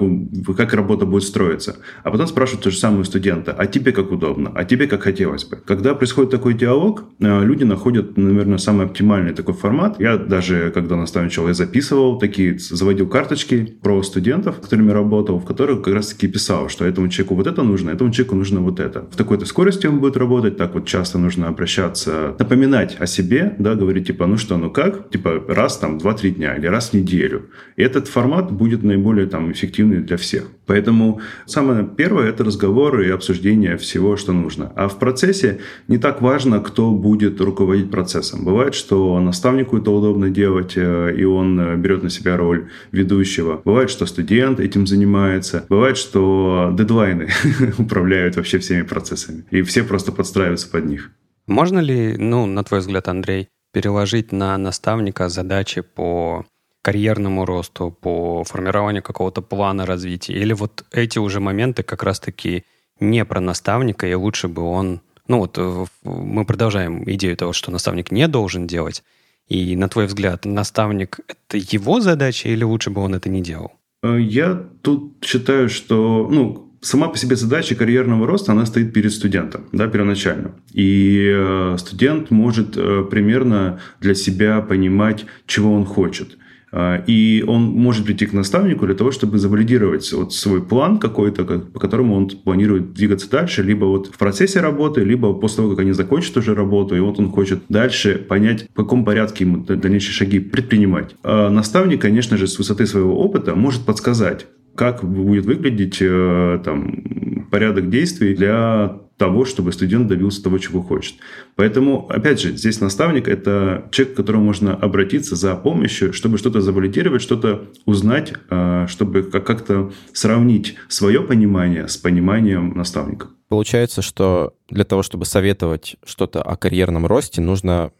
[0.57, 1.77] как работа будет строиться.
[2.03, 5.03] А потом спрашивают то же самое у студента, а тебе как удобно, а тебе как
[5.03, 5.57] хотелось бы.
[5.65, 9.99] Когда происходит такой диалог, э, люди находят, наверное, самый оптимальный такой формат.
[9.99, 15.45] Я даже, когда наставничал, я записывал такие, заводил карточки про студентов, с которыми работал, в
[15.45, 19.07] которых как раз-таки писал, что этому человеку вот это нужно, этому человеку нужно вот это.
[19.11, 23.73] В такой-то скорости он будет работать, так вот часто нужно обращаться, напоминать о себе, да,
[23.73, 27.49] говорить типа, ну что, ну как, типа раз там 2-3 дня или раз в неделю.
[27.77, 30.43] И этот формат будет наиболее там эффективным эффективный для всех.
[30.65, 34.71] Поэтому самое первое– это разговор и обсуждение всего, что нужно.
[34.75, 38.45] А в процессе не так важно, кто будет руководить процессом.
[38.45, 43.61] Бывает, что наставнику это удобно делать, э, и он э, берет на себя роль ведущего.
[43.65, 45.65] Бывает, что студент этим занимается.
[45.69, 47.29] Бывает, что дедлайны
[47.77, 49.43] управляют вообще всеми процессами.
[49.51, 51.11] И все просто подстраиваются под них.
[51.47, 56.45] Можно ли, ну, на твой взгляд, Андрей, переложить на наставника задачи по
[56.81, 60.33] карьерному росту, по формированию какого-то плана развития?
[60.33, 62.63] Или вот эти уже моменты как раз-таки
[63.01, 65.01] не про наставника, и лучше бы он...
[65.27, 69.03] Ну вот э, мы продолжаем идею того, что наставник не должен делать.
[69.49, 73.71] И на твой взгляд, наставник— это его задача, или лучше бы он это не делал?
[74.03, 79.11] Э, я тут считаю, что ну, сама по себе задача карьерного роста, она стоит перед
[79.11, 80.55] студентом, да, первоначально.
[80.71, 82.73] И э, студент может
[83.09, 86.37] примерно для себя понимать, чего он хочет.
[86.71, 91.43] А, и он может прийти к наставнику для того, чтобы завалидировать вот свой план какой-то,
[91.43, 95.79] по которому он планирует двигаться дальше, либо вот в процессе работы, либо после того, как
[95.79, 100.13] они закончат уже работу, и вот он хочет дальше понять, в каком порядке ему дальнейшие
[100.13, 101.15] шаги предпринимать.
[101.23, 107.03] А наставник, конечно же, с высоты своего опыта может подсказать, как будет выглядеть э, там,
[107.51, 111.13] порядок действий для того, чтобы студент добился того, чего хочет.
[111.55, 116.59] Поэтому, опять же, здесь наставник– это человек, к которому можно обратиться за помощью, чтобы что-то
[116.61, 123.27] завалидировать, что-то узнать, а, чтобы как-то сравнить свое понимание с пониманием наставника.
[123.47, 127.91] Получается, что для того, чтобы советовать что-то о карьерном росте, нужно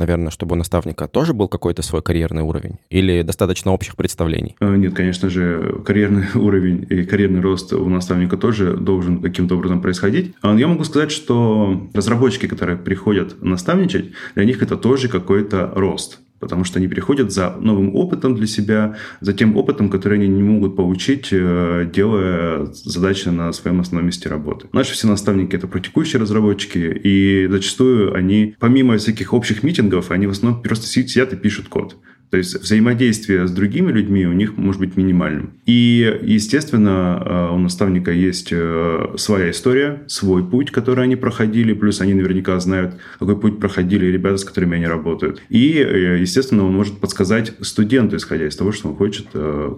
[0.00, 2.78] наверное, чтобы у наставника тоже был какой-то свой карьерный уровень?
[2.90, 4.56] Или достаточно общих представлений?
[4.60, 9.80] Э, нет, конечно же, карьерный уровень и карьерный рост у наставника тоже должен каким-то образом
[9.80, 10.34] происходить.
[10.42, 16.20] А я могу сказать, что разработчики, которые приходят наставничать, для них это тоже какой-то рост
[16.40, 20.42] потому что они приходят за новым опытом для себя, за тем опытом, который они не
[20.42, 24.66] могут получить, э, делая задачи на своем основном месте работы.
[24.72, 30.30] Наши все наставники— это практикующие разработчики, и зачастую они, помимо всяких общих митингов, они в
[30.30, 31.96] основном просто сидят и пишут код.
[32.30, 35.54] То есть взаимодействие с другими людьми у них может быть минимальным.
[35.66, 42.00] И, естественно, э, у наставника есть э, своя история, свой путь, который они проходили, плюс
[42.00, 45.42] они наверняка знают, какой путь проходили ребята, с которыми они работают.
[45.48, 49.26] И, э, естественно, он может подсказать студенту, исходя из того, что он хочет,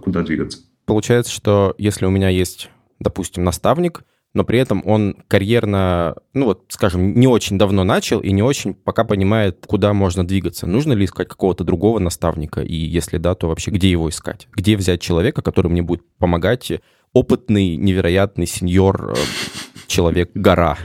[0.03, 0.59] куда двигаться.
[0.85, 4.03] Получается, что если у меня есть, допустим, наставник,
[4.35, 8.75] но при этом он карьерно, ну вот, скажем, не очень давно начал и не очень
[8.75, 10.67] пока понимает, куда можно двигаться.
[10.67, 12.63] Нужно ли искать какого-то другого наставника?
[12.63, 14.49] И если да, то вообще где его искать?
[14.53, 16.73] Где взять человека, который мне будет помогать?
[17.13, 19.15] Опытный, невероятный сеньор, э,
[19.87, 20.79] человек-гора.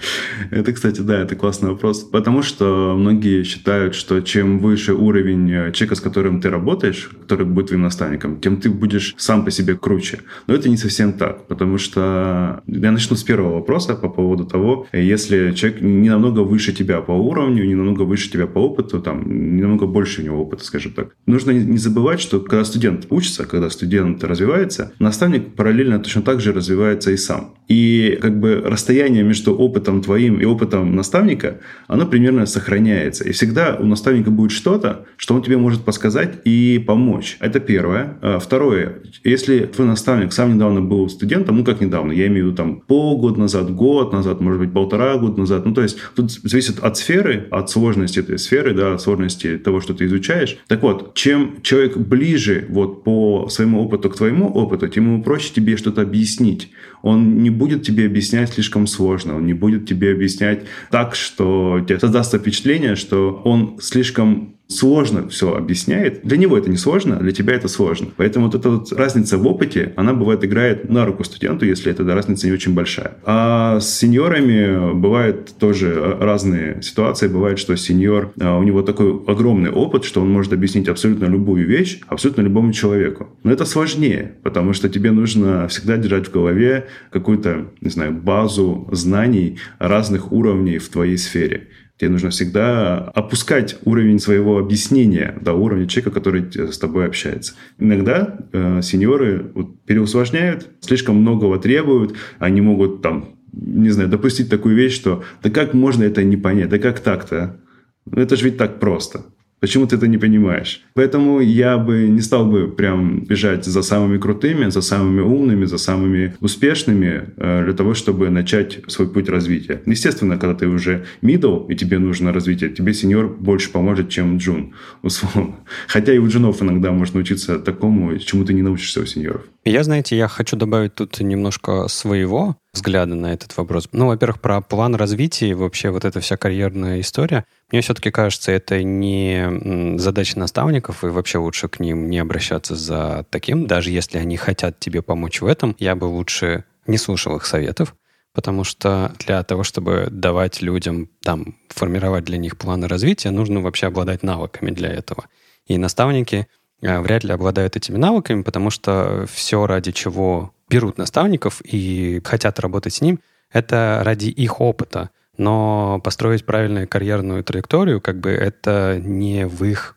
[0.51, 2.03] Это, кстати, да, это классный вопрос.
[2.03, 7.45] Потому что многие считают, что чем выше уровень э, человека, с которым ты работаешь, который
[7.45, 10.19] будет твоим наставником, тем ты будешь сам по себе круче.
[10.47, 14.87] Но это не совсем так, потому что я начну с первого вопроса по поводу того,
[14.93, 19.23] если человек не намного выше тебя по уровню, не намного выше тебя по опыту, там,
[19.55, 21.15] не намного больше у него опыта, скажем так.
[21.25, 26.53] Нужно не забывать, что когда студент учится, когда студент развивается, наставник параллельно точно так же
[26.53, 27.55] развивается и сам.
[27.67, 33.23] И как бы расстояние между опытом твоим и опытом наставника, оно примерно сохраняется.
[33.23, 37.37] И всегда у наставника будет что-то, что он тебе может подсказать и помочь.
[37.39, 38.17] Это первое.
[38.21, 38.97] А второе.
[39.23, 42.81] Если твой наставник сам недавно был студентом, ну как недавно, я имею в виду там
[42.81, 46.97] полгода назад, год назад, может быть, полтора года назад, ну то есть тут зависит от
[46.97, 50.57] сферы, от сложности этой сферы, да, от сложности того, что ты изучаешь.
[50.67, 55.53] Так вот, чем человек ближе вот по своему опыту к твоему опыту, тем ему проще
[55.53, 56.71] тебе что-то объяснить.
[57.01, 61.99] Он не будет тебе объяснять слишком сложно, он не будет тебе объяснять так, что тебе
[61.99, 66.21] создастся впечатление, что он слишком сложно все объясняет.
[66.23, 68.07] Для него это не сложно, а для тебя это сложно.
[68.17, 72.03] Поэтому вот эта вот разница в опыте, она бывает играет на руку студенту, если эта
[72.03, 73.17] разница не очень большая.
[73.23, 77.27] А с сеньорами бывают тоже разные ситуации.
[77.27, 81.65] Бывает, что сеньор, а, у него такой огромный опыт, что он может объяснить абсолютно любую
[81.65, 83.29] вещь абсолютно любому человеку.
[83.43, 88.87] Но это сложнее, потому что тебе нужно всегда держать в голове какую-то, не знаю, базу
[88.91, 91.67] знаний разных уровней в твоей сфере.
[91.97, 97.53] Тебе нужно всегда опускать уровень своего объяснения до уровня человека, который с тобой общается.
[97.79, 104.75] Иногда э, сеньоры вот, переусложняют, слишком многого требуют, они могут там, не знаю, допустить такую
[104.75, 107.59] вещь, что да как можно это не понять, да как так-то?
[108.05, 109.25] Ну, это же ведь так просто.
[109.59, 110.81] Почему ты это не понимаешь?
[110.93, 115.79] Поэтому я бы не стал бы прям бежать за самыми крутыми, за самыми умными, за
[115.79, 119.81] самыми успешными э, для того, чтобы начать свой путь развития.
[119.87, 124.73] Естественно, когда ты уже middle и тебе нужно развитие, тебе сеньор больше поможет, чем джун,
[125.01, 125.55] условно.
[125.87, 129.41] Хотя и у джунов иногда можно учиться такому, чему ты не научишься у сеньоров.
[129.69, 133.89] Я, знаете, я хочу добавить тут немножко своего взгляда на этот вопрос.
[133.91, 137.43] Ну, во-первых, про план развития и вообще вот эта вся карьерная история.
[137.69, 143.25] Мне все-таки кажется, это не задача наставников, и вообще лучше к ним не обращаться за
[143.29, 145.75] таким, даже если они хотят тебе помочь в этом.
[145.79, 147.93] Я бы лучше не слушал их советов,
[148.33, 153.87] потому что для того, чтобы давать людям, там, формировать для них планы развития, нужно вообще
[153.87, 155.25] обладать навыками для этого.
[155.65, 156.47] И наставники
[156.81, 162.93] вряд ли обладают этими навыками, потому что все, ради чего берут наставников и хотят работать
[162.93, 163.19] с ним,
[163.51, 165.09] это ради их опыта.
[165.37, 169.95] Но построить правильную карьерную траекторию, как бы это не в их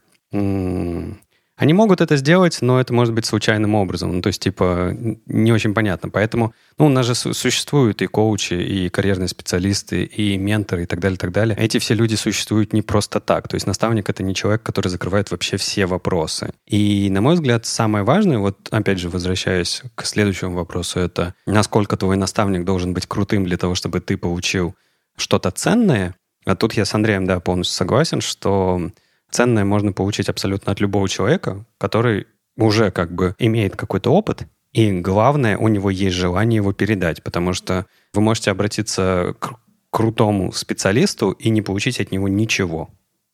[1.60, 4.16] они могут это сделать, но это может быть случайным образом.
[4.16, 4.96] Ну, то есть, типа,
[5.26, 6.08] не очень понятно.
[6.08, 11.00] Поэтому, ну, у нас же существуют и коучи, и карьерные специалисты, и менторы, и так
[11.00, 11.54] далее, и так далее.
[11.58, 13.46] Эти все люди существуют не просто так.
[13.46, 16.54] То есть наставник— это не человек, который закрывает вообще все вопросы.
[16.66, 21.98] И, на мой взгляд, самое важное, вот, опять же, возвращаясь к следующему вопросу, это насколько
[21.98, 24.74] твой наставник должен быть крутым для того, чтобы ты получил
[25.18, 26.14] что-то ценное.
[26.46, 28.90] А тут я с Андреем, да, полностью согласен, что
[29.30, 34.92] ценное можно получить абсолютно от любого человека, который уже как бы имеет какой-то опыт, и
[34.92, 39.54] главное, у него есть желание его передать, потому что вы можете обратиться к
[39.90, 42.90] крутому специалисту и не получить от него ничего.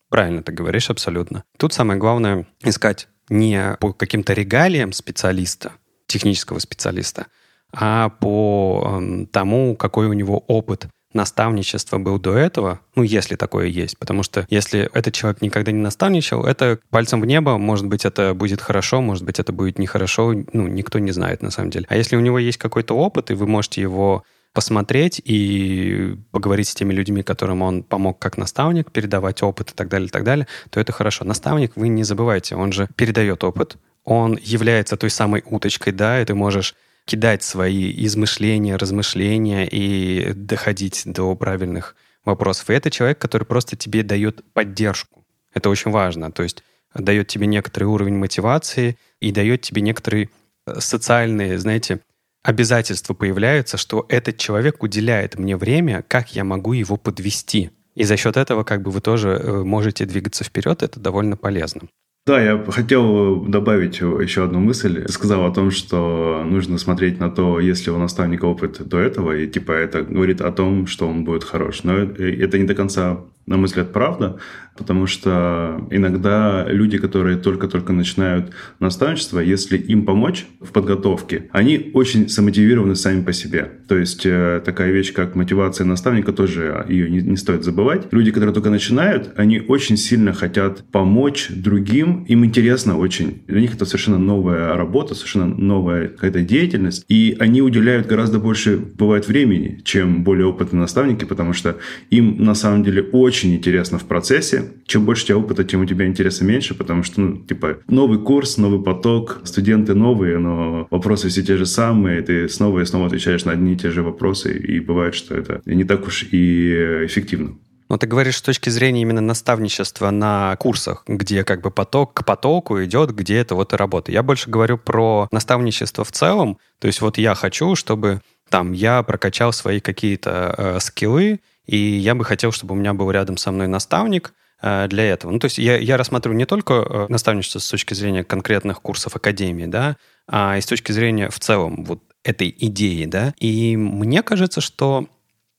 [0.08, 1.44] Правильно ты говоришь, абсолютно.
[1.58, 5.72] Тут самое главное искать не по каким-то регалиям специалиста,
[6.06, 7.26] технического специалиста,
[7.72, 13.66] а по э, тому, какой у него опыт наставничество был до этого, ну, если такое
[13.66, 18.04] есть, потому что если этот человек никогда не наставничал, это пальцем в небо, может быть,
[18.04, 21.86] это будет хорошо, может быть, это будет нехорошо, ну, никто не знает на самом деле.
[21.88, 26.74] А если у него есть какой-то опыт, и вы можете его посмотреть и поговорить с
[26.74, 30.46] теми людьми, которым он помог как наставник, передавать опыт и так далее, и так далее,
[30.70, 31.24] то это хорошо.
[31.24, 36.24] Наставник, вы не забывайте, он же передает опыт, он является той самой уточкой, да, и
[36.24, 36.74] ты можешь
[37.06, 42.68] кидать свои измышления, размышления и доходить до правильных вопросов.
[42.68, 45.24] И это человек, который просто тебе дает поддержку.
[45.54, 46.30] Это очень важно.
[46.32, 46.62] То есть
[46.94, 50.30] дает тебе некоторый уровень мотивации и дает тебе некоторые
[50.66, 52.00] э, социальные, знаете,
[52.42, 57.70] обязательства появляются, что этот человек уделяет мне время, как я могу его подвести.
[57.94, 61.82] И за счет этого как бы вы тоже э, можете двигаться вперед, это довольно полезно.
[62.26, 65.06] Да, я хотел добавить еще одну мысль.
[65.08, 69.46] Сказал о том, что нужно смотреть на то, если у наставника опыт до этого, и
[69.46, 71.84] типа это говорит о том, что он будет хорош.
[71.84, 74.38] Но это не до конца на мой взгляд, правда,
[74.76, 82.28] потому что иногда люди, которые только-только начинают наставничество, если им помочь в подготовке, они очень
[82.28, 83.70] замотивированы сами по себе.
[83.88, 88.08] То есть э, такая вещь, как мотивация наставника, тоже ее не, не стоит забывать.
[88.10, 93.42] Люди, которые только начинают, они очень сильно хотят помочь другим, им интересно очень.
[93.46, 98.76] Для них это совершенно новая работа, совершенно новая какая-то деятельность, и они уделяют гораздо больше,
[98.76, 101.76] бывает, времени, чем более опытные наставники, потому что
[102.10, 105.86] им на самом деле очень интересно в процессе, чем больше у тебя опыта, тем у
[105.86, 111.28] тебя интереса меньше, потому что, ну, типа, новый курс, новый поток, студенты новые, но вопросы
[111.28, 114.56] все те же самые, ты снова и снова отвечаешь на одни и те же вопросы,
[114.56, 117.56] и бывает, что это не так уж и эффективно.
[117.88, 122.24] Но ты говоришь с точки зрения именно наставничества на курсах, где как бы поток к
[122.24, 124.10] потоку идет, где это вот и работа.
[124.10, 126.58] Я больше говорю про наставничество в целом.
[126.80, 132.14] То есть вот я хочу, чтобы там я прокачал свои какие-то э, скиллы, и я
[132.14, 135.30] бы хотел, чтобы у меня был рядом со мной наставник, Э, для этого.
[135.32, 139.14] Ну, то есть я, я рассматриваю не только э, наставничество с точки зрения конкретных курсов
[139.14, 143.34] академии, да, а и с точки зрения в целом вот этой идеи, да.
[143.38, 145.08] И мне кажется, что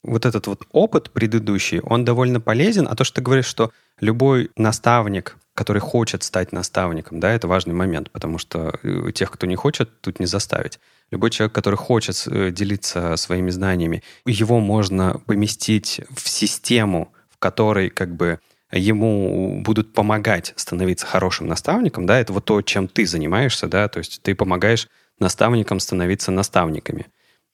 [0.02, 4.50] вот этот вот опыт предыдущий, он довольно полезен, а то, что ты говоришь, что любой
[4.56, 9.54] наставник, который хочет стать наставником, да, это важный момент, потому что э, тех, кто не
[9.54, 10.80] хочет, тут не заставить.
[11.10, 18.14] Любой человек, который хочет делиться своими знаниями, его можно поместить в систему, в которой как
[18.14, 18.40] бы
[18.72, 23.98] ему будут помогать становиться хорошим наставником, да, это вот то, чем ты занимаешься, да, то
[23.98, 27.06] есть ты помогаешь наставникам становиться наставниками.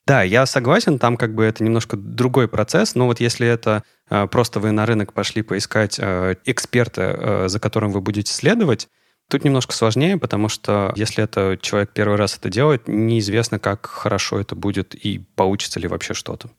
[0.07, 4.27] Да, я согласен, там как бы это немножко другой процесс, но вот если это э,
[4.27, 8.89] просто вы на рынок пошли поискать э, эксперта, э, за которым вы будете следовать,
[9.35, 14.39] тут немножко сложнее, потому что если это человек первый раз это делает, неизвестно, как хорошо
[14.39, 16.51] это будет и получится ли вообще что-то.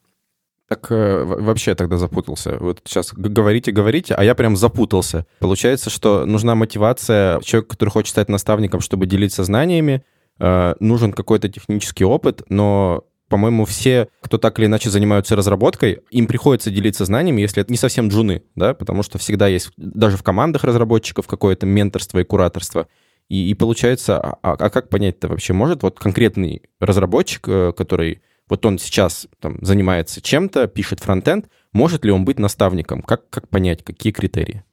[0.68, 2.58] Так э, вообще я тогда запутался.
[2.60, 5.26] Вот сейчас говорите, говорите, а я прям запутался.
[5.40, 7.40] Получается, что нужна мотивация.
[7.42, 10.04] Человек, который хочет стать наставником, чтобы делиться знаниями,
[10.40, 16.28] э, нужен какой-то технический опыт, но по-моему, все, кто так или иначе занимаются разработкой, им
[16.28, 20.24] приходится делиться знаниями, если это не совсем джуны, да, потому что всегда есть даже в
[20.24, 22.88] командах разработчиков какое-то менторство и кураторство.
[23.28, 28.66] И, и получается, а, а как понять-то вообще может вот конкретный разработчик, э, который вот
[28.66, 33.02] он сейчас там, занимается чем-то, пишет фронтенд, может ли он быть наставником?
[33.02, 34.64] Как, как понять, какие критерии?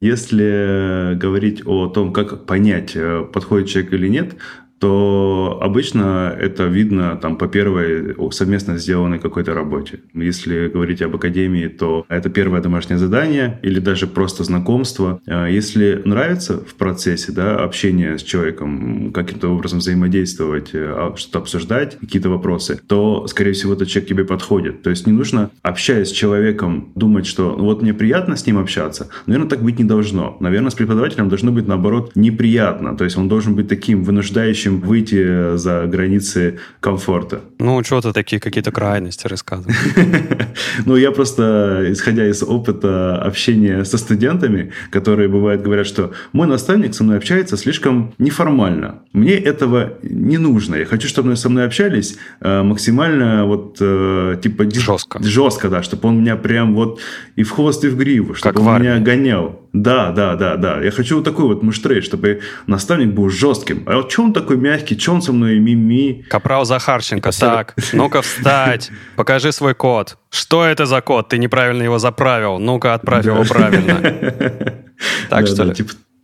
[0.00, 4.34] Если говорить о том, как понять, э, подходит человек или нет,
[4.82, 10.00] то обычно это видно там по первой совместно сделанной какой-то работе.
[10.12, 15.20] Если говорить об академии, то это первое домашнее задание или даже просто знакомство.
[15.28, 21.38] А если нравится в процессе да, общения с человеком, каким-то образом взаимодействовать, э, а, что-то
[21.38, 24.82] обсуждать, какие-то вопросы, то, скорее всего, этот человек тебе подходит.
[24.82, 28.58] То есть не нужно, общаясь с человеком, думать, что ну, вот мне приятно с ним
[28.58, 29.10] общаться.
[29.26, 30.36] Наверное, так быть не должно.
[30.40, 32.96] Наверное, с преподавателем должно быть, наоборот, неприятно.
[32.96, 37.40] То есть он должен быть таким вынуждающим чем выйти за границы комфорта.
[37.58, 39.76] Ну, что ты такие какие-то крайности рассказываешь?
[40.86, 46.94] Ну, я просто, исходя из опыта общения со студентами, которые, бывает, говорят, что мой наставник
[46.94, 48.94] со мной общается слишком неформально.
[49.12, 50.76] Мне этого не нужно.
[50.76, 54.64] Я хочу, чтобы со мной общались э, максимально вот э, типа...
[54.70, 55.22] Жестко.
[55.22, 57.00] Жестко, да, чтобы он меня прям вот
[57.36, 59.61] и в хвост, и в гриву, чтобы он меня гонял.
[59.72, 60.80] Да, да, да, да.
[60.82, 63.84] Я хочу вот такой вот муштрейт, чтобы наставник был жестким.
[63.86, 66.24] А вот что он такой мягкий, что он со мной мими?
[66.28, 70.18] Капрал Захарченко, так, ну-ка встать, покажи свой код.
[70.30, 71.28] Что это за код?
[71.28, 72.58] Ты неправильно его заправил.
[72.58, 74.82] Ну-ка, отправь его правильно.
[75.30, 75.74] Так что ли?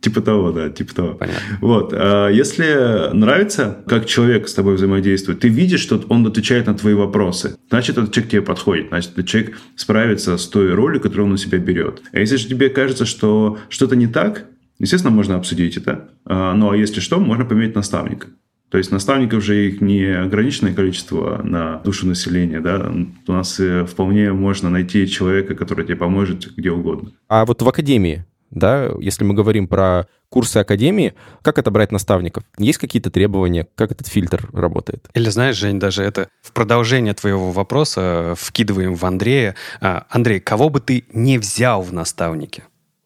[0.01, 1.13] Типа, того, да, типа того.
[1.15, 1.41] Понятно.
[1.59, 1.93] Вот.
[1.93, 6.93] А если нравится, как человек с тобой взаимодействует, ты видишь, что он отвечает на твои
[6.93, 11.31] вопросы, значит, этот человек тебе подходит, значит, этот человек справится с той ролью, которую он
[11.31, 12.01] на себя берет.
[12.13, 14.45] А если же тебе кажется, что что-то не так,
[14.79, 16.09] естественно, можно обсудить это.
[16.25, 18.27] А, ну, а если что, можно поменять наставника.
[18.69, 22.93] То есть наставников же их не ограниченное количество на душу населения, да,
[23.27, 27.11] у нас э, вполне можно найти человека, который тебе поможет где угодно.
[27.27, 32.43] А вот в академии да, если мы говорим про курсы академии, как отобрать наставников?
[32.57, 33.67] Есть какие-то требования?
[33.75, 35.09] Как этот фильтр работает?
[35.13, 39.55] Или знаешь, Жень, даже это в продолжение твоего вопроса вкидываем в Андрея.
[39.81, 42.63] А, Андрей, кого бы ты не взял в наставники?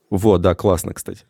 [0.09, 1.25] Вот, да, классно, кстати.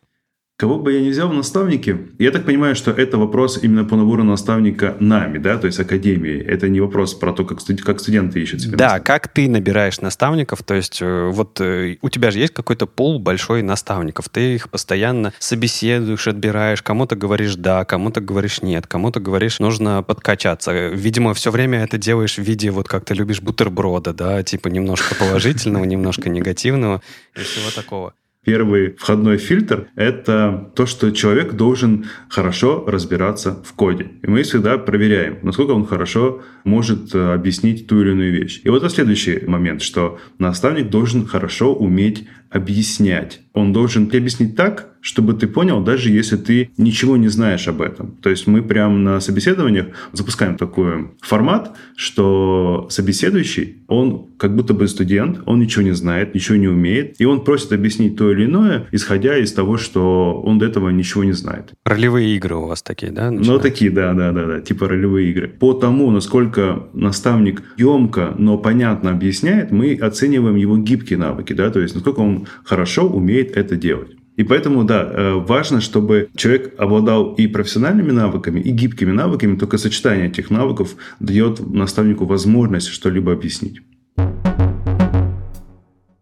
[0.56, 3.96] Кого бы я ни взял в наставники, я так понимаю, что это вопрос именно по
[3.96, 6.38] набору наставника нами, да, то есть академии.
[6.38, 7.82] Это не вопрос про то, как, студ...
[7.82, 12.08] как студенты ищут себе Да, как ты набираешь наставников, то есть э, вот э, у
[12.08, 17.84] тебя же есть какой-то пул большой наставников, ты их постоянно собеседуешь, отбираешь, кому-то говоришь да,
[17.84, 20.90] кому-то говоришь нет, кому-то говоришь нужно подкачаться.
[20.90, 25.16] Видимо, все время это делаешь в виде вот как ты любишь бутерброда, да, типа немножко
[25.16, 27.02] положительного, немножко негативного
[27.34, 28.14] и всего такого.
[28.44, 34.12] Первый входной фильтр— это то, что человек должен хорошо разбираться в коде.
[34.22, 38.60] И мы всегда проверяем, насколько он хорошо может э, объяснить ту или иную вещь.
[38.64, 43.40] И вот это следующий момент, что наставник должен хорошо уметь объяснять.
[43.52, 48.16] Он должен объяснить так, чтобы ты понял, даже если ты ничего не знаешь об этом.
[48.22, 54.88] То есть мы прямо на собеседованиях запускаем такой формат, что собеседующий, он как будто бы
[54.88, 58.86] студент, он ничего не знает, ничего не умеет, и он просит объяснить то или иное,
[58.92, 61.74] исходя из того, что он до этого ничего не знает.
[61.84, 63.30] Ролевые игры у вас такие, да?
[63.30, 63.62] Начинают?
[63.62, 65.48] Ну, такие, да, да, да, да, типа ролевые игры.
[65.48, 71.80] По тому, насколько наставник емко, но понятно объясняет, мы оцениваем его гибкие навыки, да, то
[71.80, 74.16] есть насколько он хорошо умеет это делать.
[74.36, 79.78] И поэтому, да, э, важно, чтобы человек обладал и профессиональными навыками, и гибкими навыками, только
[79.78, 83.80] сочетание этих навыков дает наставнику возможность что-либо объяснить.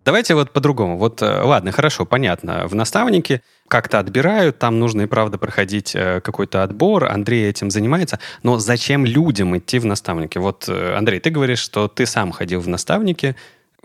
[0.05, 0.99] Давайте вот по-другому.
[0.99, 2.67] Вот, э, ладно, хорошо, понятно.
[2.67, 8.19] В наставнике как-то отбирают, там нужно и правда проходить э, какой-то отбор, Андрей этим занимается.
[8.43, 10.37] Но зачем людям идти в наставники?
[10.37, 13.37] Вот, Андрей, ты говоришь, что ты сам ходил в наставники,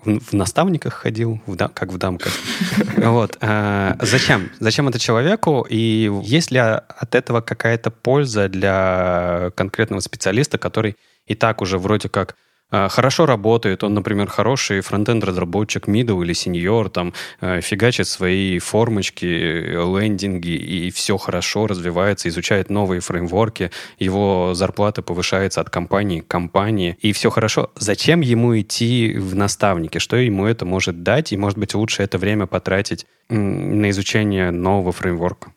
[0.04, 2.34] в наставниках ходил, в дам, как в дамках.
[2.98, 3.38] Вот.
[3.42, 4.50] А, зачем?
[4.60, 5.66] Зачем это человеку?
[5.70, 12.10] И есть ли от этого какая-то польза для конкретного специалиста, который и так уже вроде
[12.10, 12.36] как
[12.72, 20.50] хорошо работает, он, например, хороший фронтенд-разработчик, middle или senior, там, э, фигачит свои формочки, лендинги,
[20.50, 27.14] и все хорошо развивается, изучает новые фреймворки, его зарплата повышается от компании к компании, и
[27.14, 27.72] все хорошо.
[27.76, 30.00] Зачем ему идти в наставники?
[30.00, 31.32] Что ему это может дать?
[31.32, 35.52] И, может быть, лучше это время потратить на изучение нового фреймворка?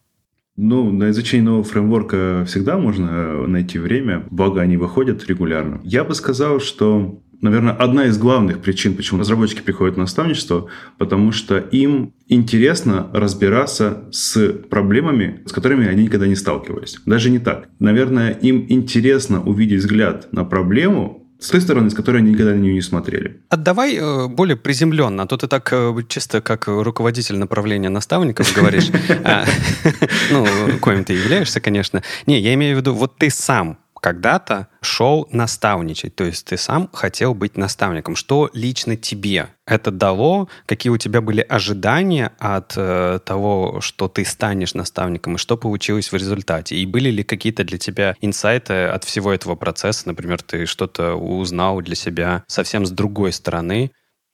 [0.62, 5.80] Ну, на изучение нового фреймворка всегда можно найти время, благо они выходят регулярно.
[5.84, 11.32] Я бы сказал, что наверное, одна из главных причин, почему разработчики приходят на наставничество, потому
[11.32, 16.98] что им интересно разбираться с проблемами, с которыми они никогда не сталкивались.
[17.06, 17.70] Даже не так.
[17.78, 22.58] Наверное, им интересно увидеть взгляд на проблему, с той стороны, с которой они никогда на
[22.58, 23.40] нее не смотрели.
[23.48, 28.54] А давай э, более приземленно, а то ты так э, чисто как руководитель направления наставников
[28.54, 28.90] говоришь.
[29.24, 29.44] А,
[30.30, 30.46] ну,
[30.80, 32.02] коим ты являешься, конечно.
[32.26, 36.88] Не, я имею в виду, вот ты сам когда-то шел наставничать, то есть ты сам
[36.92, 38.16] хотел быть наставником.
[38.16, 40.48] Что лично тебе это дало?
[40.66, 46.12] Какие у тебя были ожидания от э, того, что ты станешь наставником, и что получилось
[46.12, 46.76] в результате?
[46.76, 50.08] И были ли какие-то для тебя инсайты от всего этого процесса?
[50.08, 53.92] Например, ты что-то узнал для себя совсем с другой стороны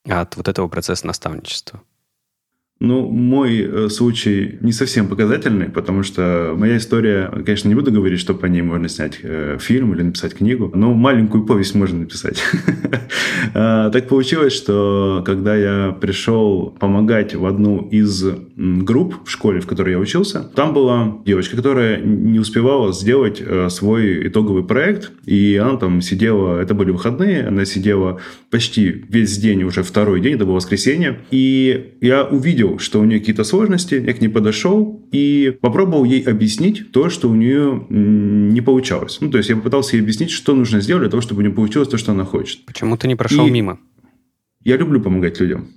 [0.08, 1.82] от вот этого процесса наставничества?
[2.78, 8.20] Ну, мой э, случай не совсем показательный, потому что моя история, конечно, не буду говорить,
[8.20, 12.42] что по ней можно снять э, фильм или написать книгу, но маленькую повесть можно написать.
[13.54, 18.24] А, так получилось, что когда я пришел помогать в одну из
[18.56, 23.68] групп в школе, в которой я учился, там была девочка, которая не успевала сделать э,
[23.70, 28.20] свой итоговый проект, и она там сидела, это были выходные, она сидела
[28.50, 33.04] почти весь день, уже второй день, это было воскресенье, и я увидел, увидел, что у
[33.04, 37.86] нее какие-то сложности, я к ней подошел и попробовал ей объяснить то, что у нее
[37.88, 39.18] не получалось.
[39.20, 41.54] Ну, то есть я попытался ей объяснить, что нужно сделать для того, чтобы у нее
[41.54, 42.64] получилось то, что она хочет.
[42.66, 43.50] Почему ты не прошел и...
[43.50, 43.78] мимо?
[44.64, 45.68] Я люблю помогать людям.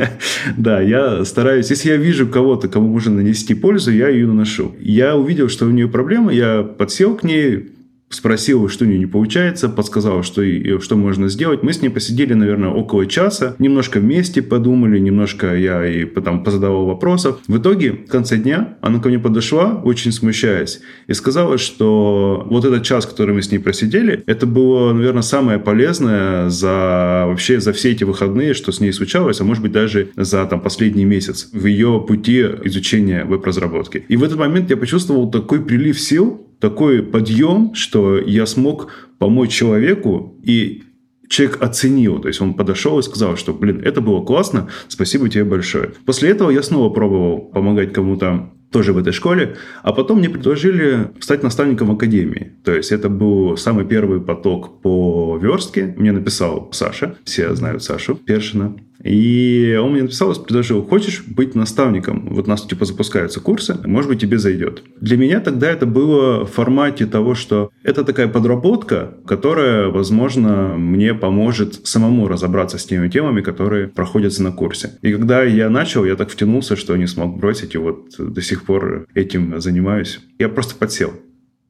[0.56, 4.76] да, я стараюсь, если я вижу кого-то, кому можно нанести пользу, я ее наношу.
[4.78, 7.70] Я увидел, что у нее проблема, я подсел к ней,
[8.10, 11.62] спросил, что у нее не получается, подсказал, что, и, что можно сделать.
[11.62, 16.86] Мы с ней посидели, наверное, около часа, немножко вместе подумали, немножко я и потом позадавал
[16.86, 17.40] вопросов.
[17.46, 22.64] В итоге, в конце дня, она ко мне подошла, очень смущаясь, и сказала, что вот
[22.64, 27.72] этот час, который мы с ней просидели, это было, наверное, самое полезное за вообще за
[27.72, 31.48] все эти выходные, что с ней случалось, а может быть даже за там последний месяц
[31.52, 34.04] в ее пути изучения веб-разработки.
[34.08, 39.50] И в этот момент я почувствовал такой прилив сил, такой подъем, что я смог помочь
[39.50, 40.82] человеку, и
[41.28, 42.18] человек оценил.
[42.20, 45.92] То есть он подошел и сказал, что, блин, это было классно, спасибо тебе большое.
[46.04, 51.10] После этого я снова пробовал помогать кому-то тоже в этой школе, а потом мне предложили
[51.20, 52.52] стать наставником академии.
[52.64, 55.94] То есть это был самый первый поток по верстке.
[55.96, 58.76] Мне написал Саша, все знают Сашу Першина.
[59.04, 62.28] И он мне написал и предложил, хочешь быть наставником?
[62.30, 64.82] Вот у нас типа запускаются курсы, может быть, тебе зайдет.
[65.00, 71.14] Для меня тогда это было в формате того, что это такая подработка, которая, возможно, мне
[71.14, 74.98] поможет самому разобраться с теми темами, которые проходятся на курсе.
[75.02, 78.64] И когда я начал, я так втянулся, что не смог бросить, и вот до сих
[78.64, 80.20] пор этим занимаюсь.
[80.38, 81.12] Я просто подсел.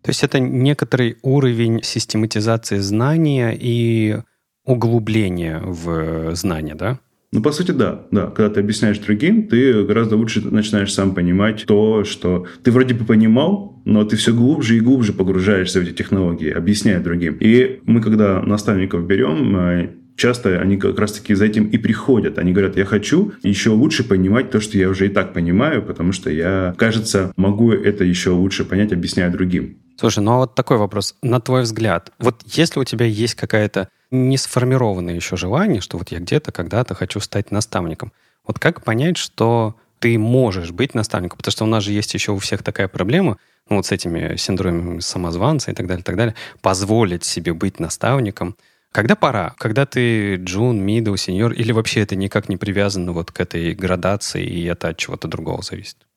[0.03, 4.19] То есть это некоторый уровень систематизации знания и
[4.65, 6.99] углубления в знания, да?
[7.31, 8.07] Ну, по сути, да.
[8.11, 8.27] да.
[8.27, 13.05] Когда ты объясняешь другим, ты гораздо лучше начинаешь сам понимать то, что ты вроде бы
[13.05, 17.37] понимал, но ты все глубже и глубже погружаешься в эти технологии, объясняя другим.
[17.41, 22.39] И мы, когда наставников берем, э, часто они как раз-таки за этим и приходят.
[22.39, 26.13] Они говорят, я хочу еще лучше понимать то, что я уже и так понимаю, потому
[26.13, 29.77] что я, кажется, могу это еще лучше понять, объясняя другим.
[29.99, 31.17] Слушай, ну а вот такой вопрос.
[31.23, 36.13] На твой взгляд, вот если у тебя есть какая-то не сформированное еще желание, что вот
[36.13, 38.13] я где-то когда-то хочу стать наставником,
[38.47, 41.39] вот как понять, что ты можешь быть наставником?
[41.39, 43.39] Потому что у нас же есть еще у всех такая проблема,
[43.69, 47.81] ну вот с этими синдромами самозванца и так далее, и так далее, позволить себе быть
[47.81, 48.57] наставником.
[48.93, 49.57] Когда пора?
[49.59, 54.47] Когда ты джун, мидл, сеньор, или вообще это никак не привязано вот к этой градации,
[54.47, 56.08] и это от чего-то другого зависит?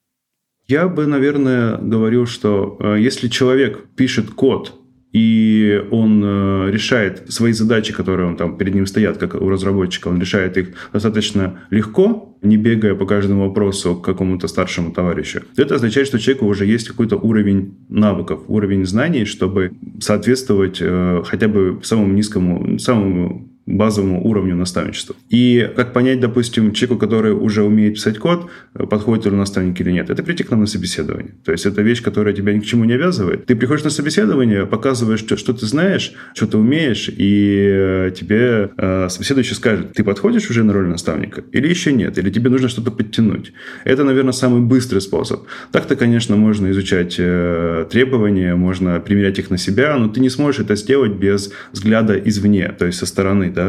[0.67, 4.81] Я бы, наверное, говорил, что э, если человек пишет код,
[5.11, 10.07] и он э, решает свои задачи, которые он там перед ним стоят, как у разработчика,
[10.07, 15.41] он решает их достаточно легко, не бегая по каждому вопросу к какому-то старшему товарищу.
[15.57, 21.49] Это означает, что человеку уже есть какой-то уровень навыков, уровень знаний, чтобы соответствовать э, хотя
[21.49, 25.15] бы самому низкому, самому базовому уровню наставничества.
[25.29, 30.09] И как понять, допустим, человеку, который уже умеет писать код, подходит ли наставник или нет,
[30.09, 31.33] это прийти к нам на собеседование.
[31.43, 33.45] То есть это вещь, которая тебя ни к чему не обязывает.
[33.45, 38.71] Ты приходишь на собеседование, показываешь, что, что ты знаешь, что ты умеешь, и э, тебе
[38.77, 42.69] э, собеседующий скажет, ты подходишь уже на роль наставника или еще нет, или тебе нужно
[42.69, 43.53] что-то подтянуть.
[43.85, 45.45] Это, наверное, самый быстрый способ.
[45.71, 50.61] Так-то, конечно, можно изучать э, требования, можно примерять их на себя, но ты не сможешь
[50.61, 53.60] это сделать без взгляда извне, то есть со стороны да,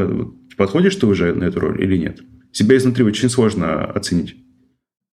[0.56, 2.20] подходишь ты уже на эту роль или нет.
[2.52, 4.36] Себя изнутри очень сложно оценить.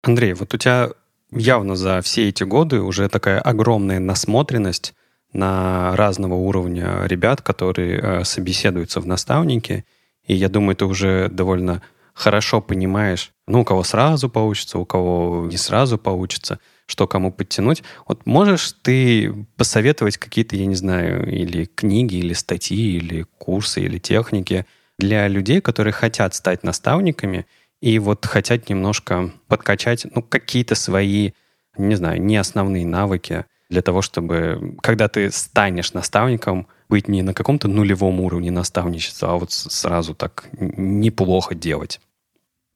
[0.03, 0.91] Андрей, вот у тебя
[1.31, 4.93] явно за все эти годы уже такая огромная насмотренность
[5.33, 9.83] на разного уровня ребят, которые э, собеседуются в наставнике.
[10.25, 11.81] И я думаю, ты уже довольно
[12.13, 17.83] хорошо понимаешь, ну, у кого сразу получится, у кого не сразу получится, что кому подтянуть.
[18.07, 23.97] Вот можешь ты посоветовать какие-то, я не знаю, или книги, или статьи, или курсы, или
[23.97, 24.65] техники
[24.97, 27.45] для людей, которые хотят стать наставниками
[27.81, 31.31] и вот хотят немножко подкачать, ну, какие-то свои,
[31.77, 37.33] не знаю, не основные навыки для того, чтобы, когда ты станешь наставником, быть не на
[37.33, 41.99] каком-то нулевом уровне наставничества, а вот сразу так неплохо делать.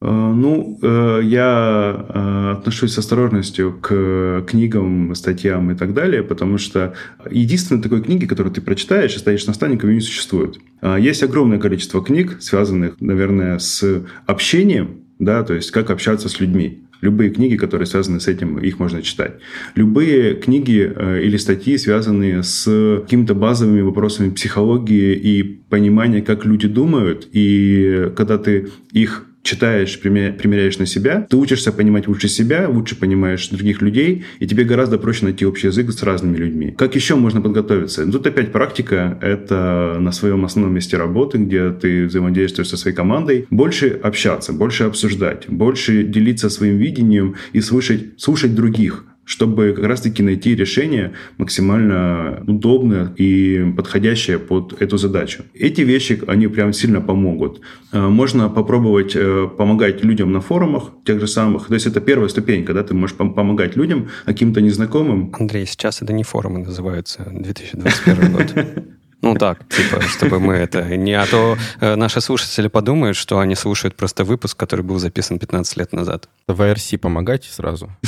[0.02, 6.58] Э, ну, э, я э, отношусь с осторожностью к книгам, статьям и так далее, потому
[6.58, 6.94] что
[7.30, 10.58] единственной такой книги, которую ты прочитаешь и станешь наставником, ее не существует.
[10.98, 16.82] Есть огромное количество книг, связанных, наверное, с общением, да, то есть как общаться с людьми.
[17.02, 19.34] Любые книги, которые связаны с этим, их можно читать.
[19.74, 20.92] Любые книги
[21.22, 28.38] или статьи, связанные с какими-то базовыми вопросами психологии и понимания, как люди думают, и когда
[28.38, 34.24] ты их читаешь, примеряешь на себя, ты учишься понимать лучше себя, лучше понимаешь других людей,
[34.38, 36.74] и тебе гораздо проще найти общий язык с разными людьми.
[36.76, 38.10] Как еще можно подготовиться?
[38.10, 43.46] Тут опять практика— это на своем основном месте работы, где ты взаимодействуешь со своей командой.
[43.50, 50.24] Больше общаться, больше обсуждать, больше делиться своим видением и слушать, слушать других чтобы как раз-таки
[50.24, 55.44] найти решение максимально удобное и подходящее под эту задачу.
[55.54, 57.60] Эти вещи, они прям сильно помогут.
[57.92, 61.68] Э, можно попробовать э, помогать людям на форумах, тех же самых.
[61.68, 65.32] То есть это первая ступень, когда ты можешь помогать людям, каким-то незнакомым.
[65.38, 68.54] Андрей, сейчас это не форумы называются, 2021 год.
[69.22, 70.96] Ну так, типа, чтобы мы это...
[70.96, 75.38] Не, а то э, наши слушатели подумают, что они слушают просто выпуск, который был записан
[75.38, 76.28] 15 лет назад.
[76.48, 77.90] В IRC помогайте сразу.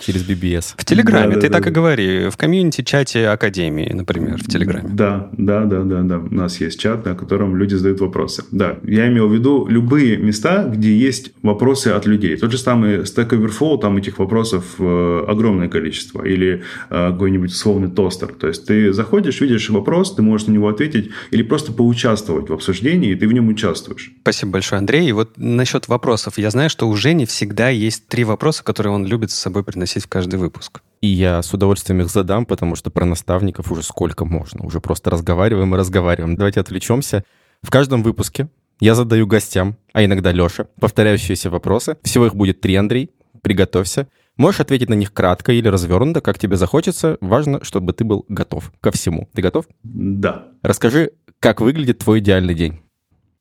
[0.00, 0.74] Через BBS.
[0.76, 2.30] В Телеграме, ты так и говори.
[2.30, 4.88] В комьюнити-чате Академии, например, в Телеграме.
[4.92, 6.18] Да, да, да, да, да.
[6.18, 8.44] У нас есть чат, на котором люди задают вопросы.
[8.50, 12.36] Да, я имел в виду любые места, где есть вопросы от людей.
[12.36, 16.24] Тот же самый Stack Overflow, там этих вопросов э, огромное количество.
[16.24, 18.28] Или э, какой-нибудь условный тостер.
[18.28, 22.48] То есть ты заходишь, видишь вопрос, вопрос, ты можешь на него ответить или просто поучаствовать
[22.48, 24.12] в обсуждении, и ты в нем участвуешь.
[24.22, 25.08] Спасибо большое, Андрей.
[25.08, 26.38] И вот насчет вопросов.
[26.38, 30.04] Я знаю, что у Жени всегда есть три вопроса, которые он любит с собой приносить
[30.04, 30.80] в каждый выпуск.
[31.00, 34.64] И я с удовольствием их задам, потому что про наставников уже сколько можно.
[34.64, 36.36] Уже просто разговариваем и разговариваем.
[36.36, 37.24] Давайте отвлечемся.
[37.62, 38.48] В каждом выпуске
[38.80, 41.96] я задаю гостям, а иногда Леша, повторяющиеся вопросы.
[42.02, 43.10] Всего их будет три, Андрей.
[43.42, 44.08] Приготовься.
[44.38, 47.18] Можешь ответить на них кратко или развернуто, как тебе захочется.
[47.20, 49.28] Важно, чтобы ты был готов ко всему.
[49.34, 49.66] Ты готов?
[49.82, 50.46] Да.
[50.62, 51.10] Расскажи,
[51.40, 52.80] как выглядит твой идеальный день.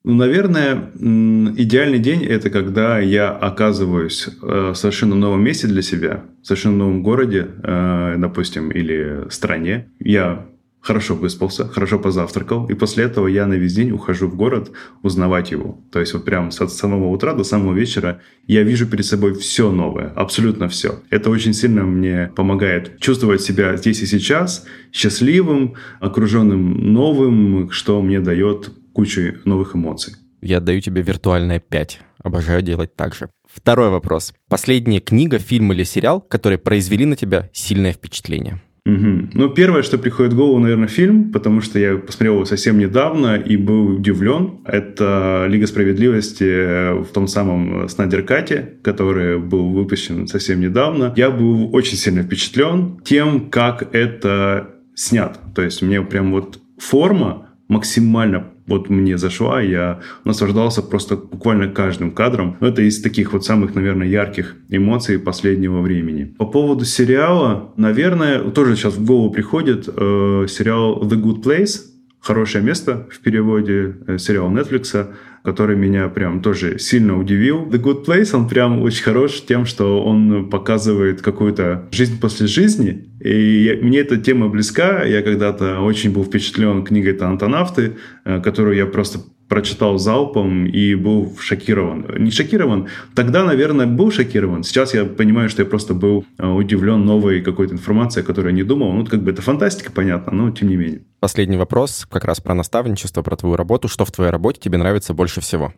[0.03, 6.23] Ну, наверное, идеальный день– это когда я оказываюсь э, в совершенно новом месте для себя,
[6.41, 9.89] в совершенно новом городе, э, допустим, или стране.
[9.99, 10.47] Я
[10.87, 14.71] хорошо выспался, хорошо позавтракал, и после этого я на весь день ухожу в город
[15.03, 15.77] узнавать его.
[15.91, 19.69] То есть вот прям с самого утра до самого вечера я вижу перед собой все
[19.69, 21.01] новое, абсолютно все.
[21.09, 28.21] Это очень сильно мне помогает чувствовать себя здесь и сейчас счастливым, окруженным новым, что мне
[28.21, 30.13] дает кучу новых эмоций.
[30.41, 31.99] Я даю тебе виртуальное 5.
[32.23, 33.29] Обожаю делать так же.
[33.45, 34.33] Второй вопрос.
[34.49, 38.61] Последняя книга, фильм или сериал, которые произвели на тебя сильное впечатление?
[38.87, 39.29] Угу.
[39.33, 43.35] Ну, первое, что приходит в голову, наверное, фильм, потому что я посмотрел его совсем недавно
[43.35, 44.59] и был удивлен.
[44.65, 51.13] Это «Лига справедливости» в том самом Снайдер-кате, который был выпущен совсем недавно.
[51.17, 55.37] Я был очень сильно впечатлен тем, как это снят.
[55.53, 62.11] То есть мне прям вот форма максимально вот мне зашла, я наслаждался просто буквально каждым
[62.11, 62.57] кадром.
[62.59, 66.35] Это из таких вот самых, наверное, ярких эмоций последнего времени.
[66.37, 71.81] По поводу сериала, наверное, тоже сейчас в голову приходит э, сериал The Good Place,
[72.19, 75.07] «Хорошее место» в переводе, э, сериал Netflix,
[75.43, 77.67] который меня прям тоже сильно удивил.
[77.67, 83.09] The Good Place, он прям очень хорош тем, что он показывает какую-то жизнь после жизни.
[83.19, 85.03] И я, мне эта тема близка.
[85.03, 91.35] Я когда-то очень был впечатлен книгой «Антонавты», э, которую я просто прочитал залпом и был
[91.39, 92.05] шокирован.
[92.17, 94.63] Не шокирован, тогда, наверное, был шокирован.
[94.63, 98.51] Сейчас я понимаю, что я просто был э, удивлен новой какой-то информацией, о которой я
[98.53, 98.91] не думал.
[98.93, 101.01] Ну, как бы это фантастика, понятно, но тем не менее.
[101.19, 103.87] Последний вопрос как раз про наставничество, про твою работу.
[103.87, 105.73] Что в твоей работе тебе нравится больше всего?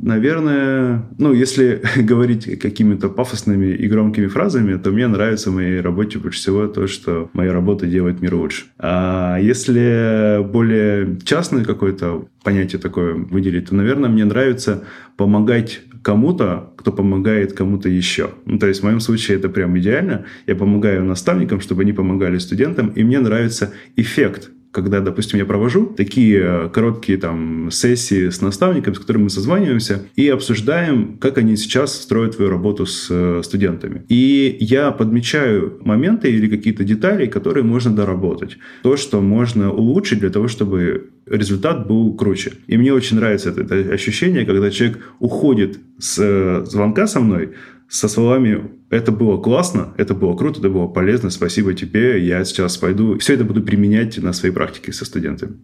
[0.00, 6.18] Наверное, ну, если говорить какими-то пафосными и громкими фразами, то мне нравится в моей работе
[6.18, 8.66] больше всего то, что моя работа делает мир лучше.
[8.78, 14.84] А если более частное какое-то понятие такое выделить, то, наверное, мне нравится
[15.16, 18.30] помогать кому-то, кто помогает кому-то еще.
[18.46, 20.26] Ну, то есть в моем случае это прям идеально.
[20.46, 25.86] Я помогаю наставникам, чтобы они помогали студентам, и мне нравится эффект когда, допустим, я провожу
[25.86, 31.56] такие э, короткие там сессии с наставниками, с которыми мы созваниваемся и обсуждаем, как они
[31.56, 34.04] сейчас строят свою работу с э, студентами.
[34.08, 38.58] И я подмечаю моменты или какие-то детали, которые можно доработать.
[38.82, 42.52] То, что можно улучшить для того, чтобы результат был круче.
[42.66, 47.50] И мне очень нравится это, это ощущение, когда человек уходит с э, звонка со мной
[47.88, 52.76] со словами «это было классно, это было круто, это было полезно, спасибо тебе, я сейчас
[52.76, 53.18] пойду».
[53.18, 55.56] Все это буду применять на своей практике со студентами.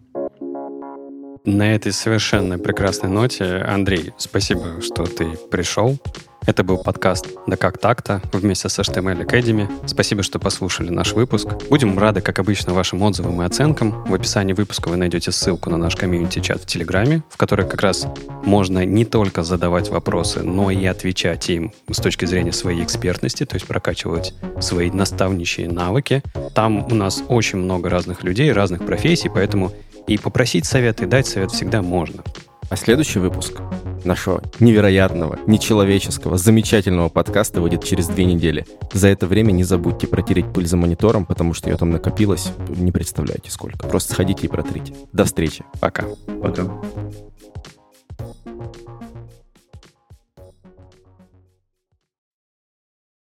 [1.45, 5.99] На этой совершенно прекрасной ноте, Андрей, спасибо, что ты пришел.
[6.45, 9.67] Это был подкаст «Да как так-то» вместе с HTML Academy.
[9.87, 11.47] Спасибо, что послушали наш выпуск.
[11.69, 14.03] Будем рады, как обычно, вашим отзывам и оценкам.
[14.05, 18.07] В описании выпуска вы найдете ссылку на наш комьюнити-чат в Телеграме, в который как раз
[18.43, 23.55] можно не только задавать вопросы, но и отвечать им с точки зрения своей экспертности, то
[23.55, 26.21] есть прокачивать свои наставничьи навыки.
[26.53, 29.71] Там у нас очень много разных людей, разных профессий, поэтому
[30.05, 32.23] и попросить совет, и дать совет всегда можно.
[32.69, 33.61] А следующий выпуск
[34.03, 38.65] нашего невероятного, нечеловеческого, замечательного подкаста выйдет через две недели.
[38.93, 42.51] За это время не забудьте протереть пыль за монитором, потому что ее там накопилось.
[42.69, 43.87] Не представляете сколько.
[43.87, 44.93] Просто сходите и протрите.
[45.13, 45.63] До встречи.
[45.79, 46.05] Пока.
[46.41, 46.63] Пока.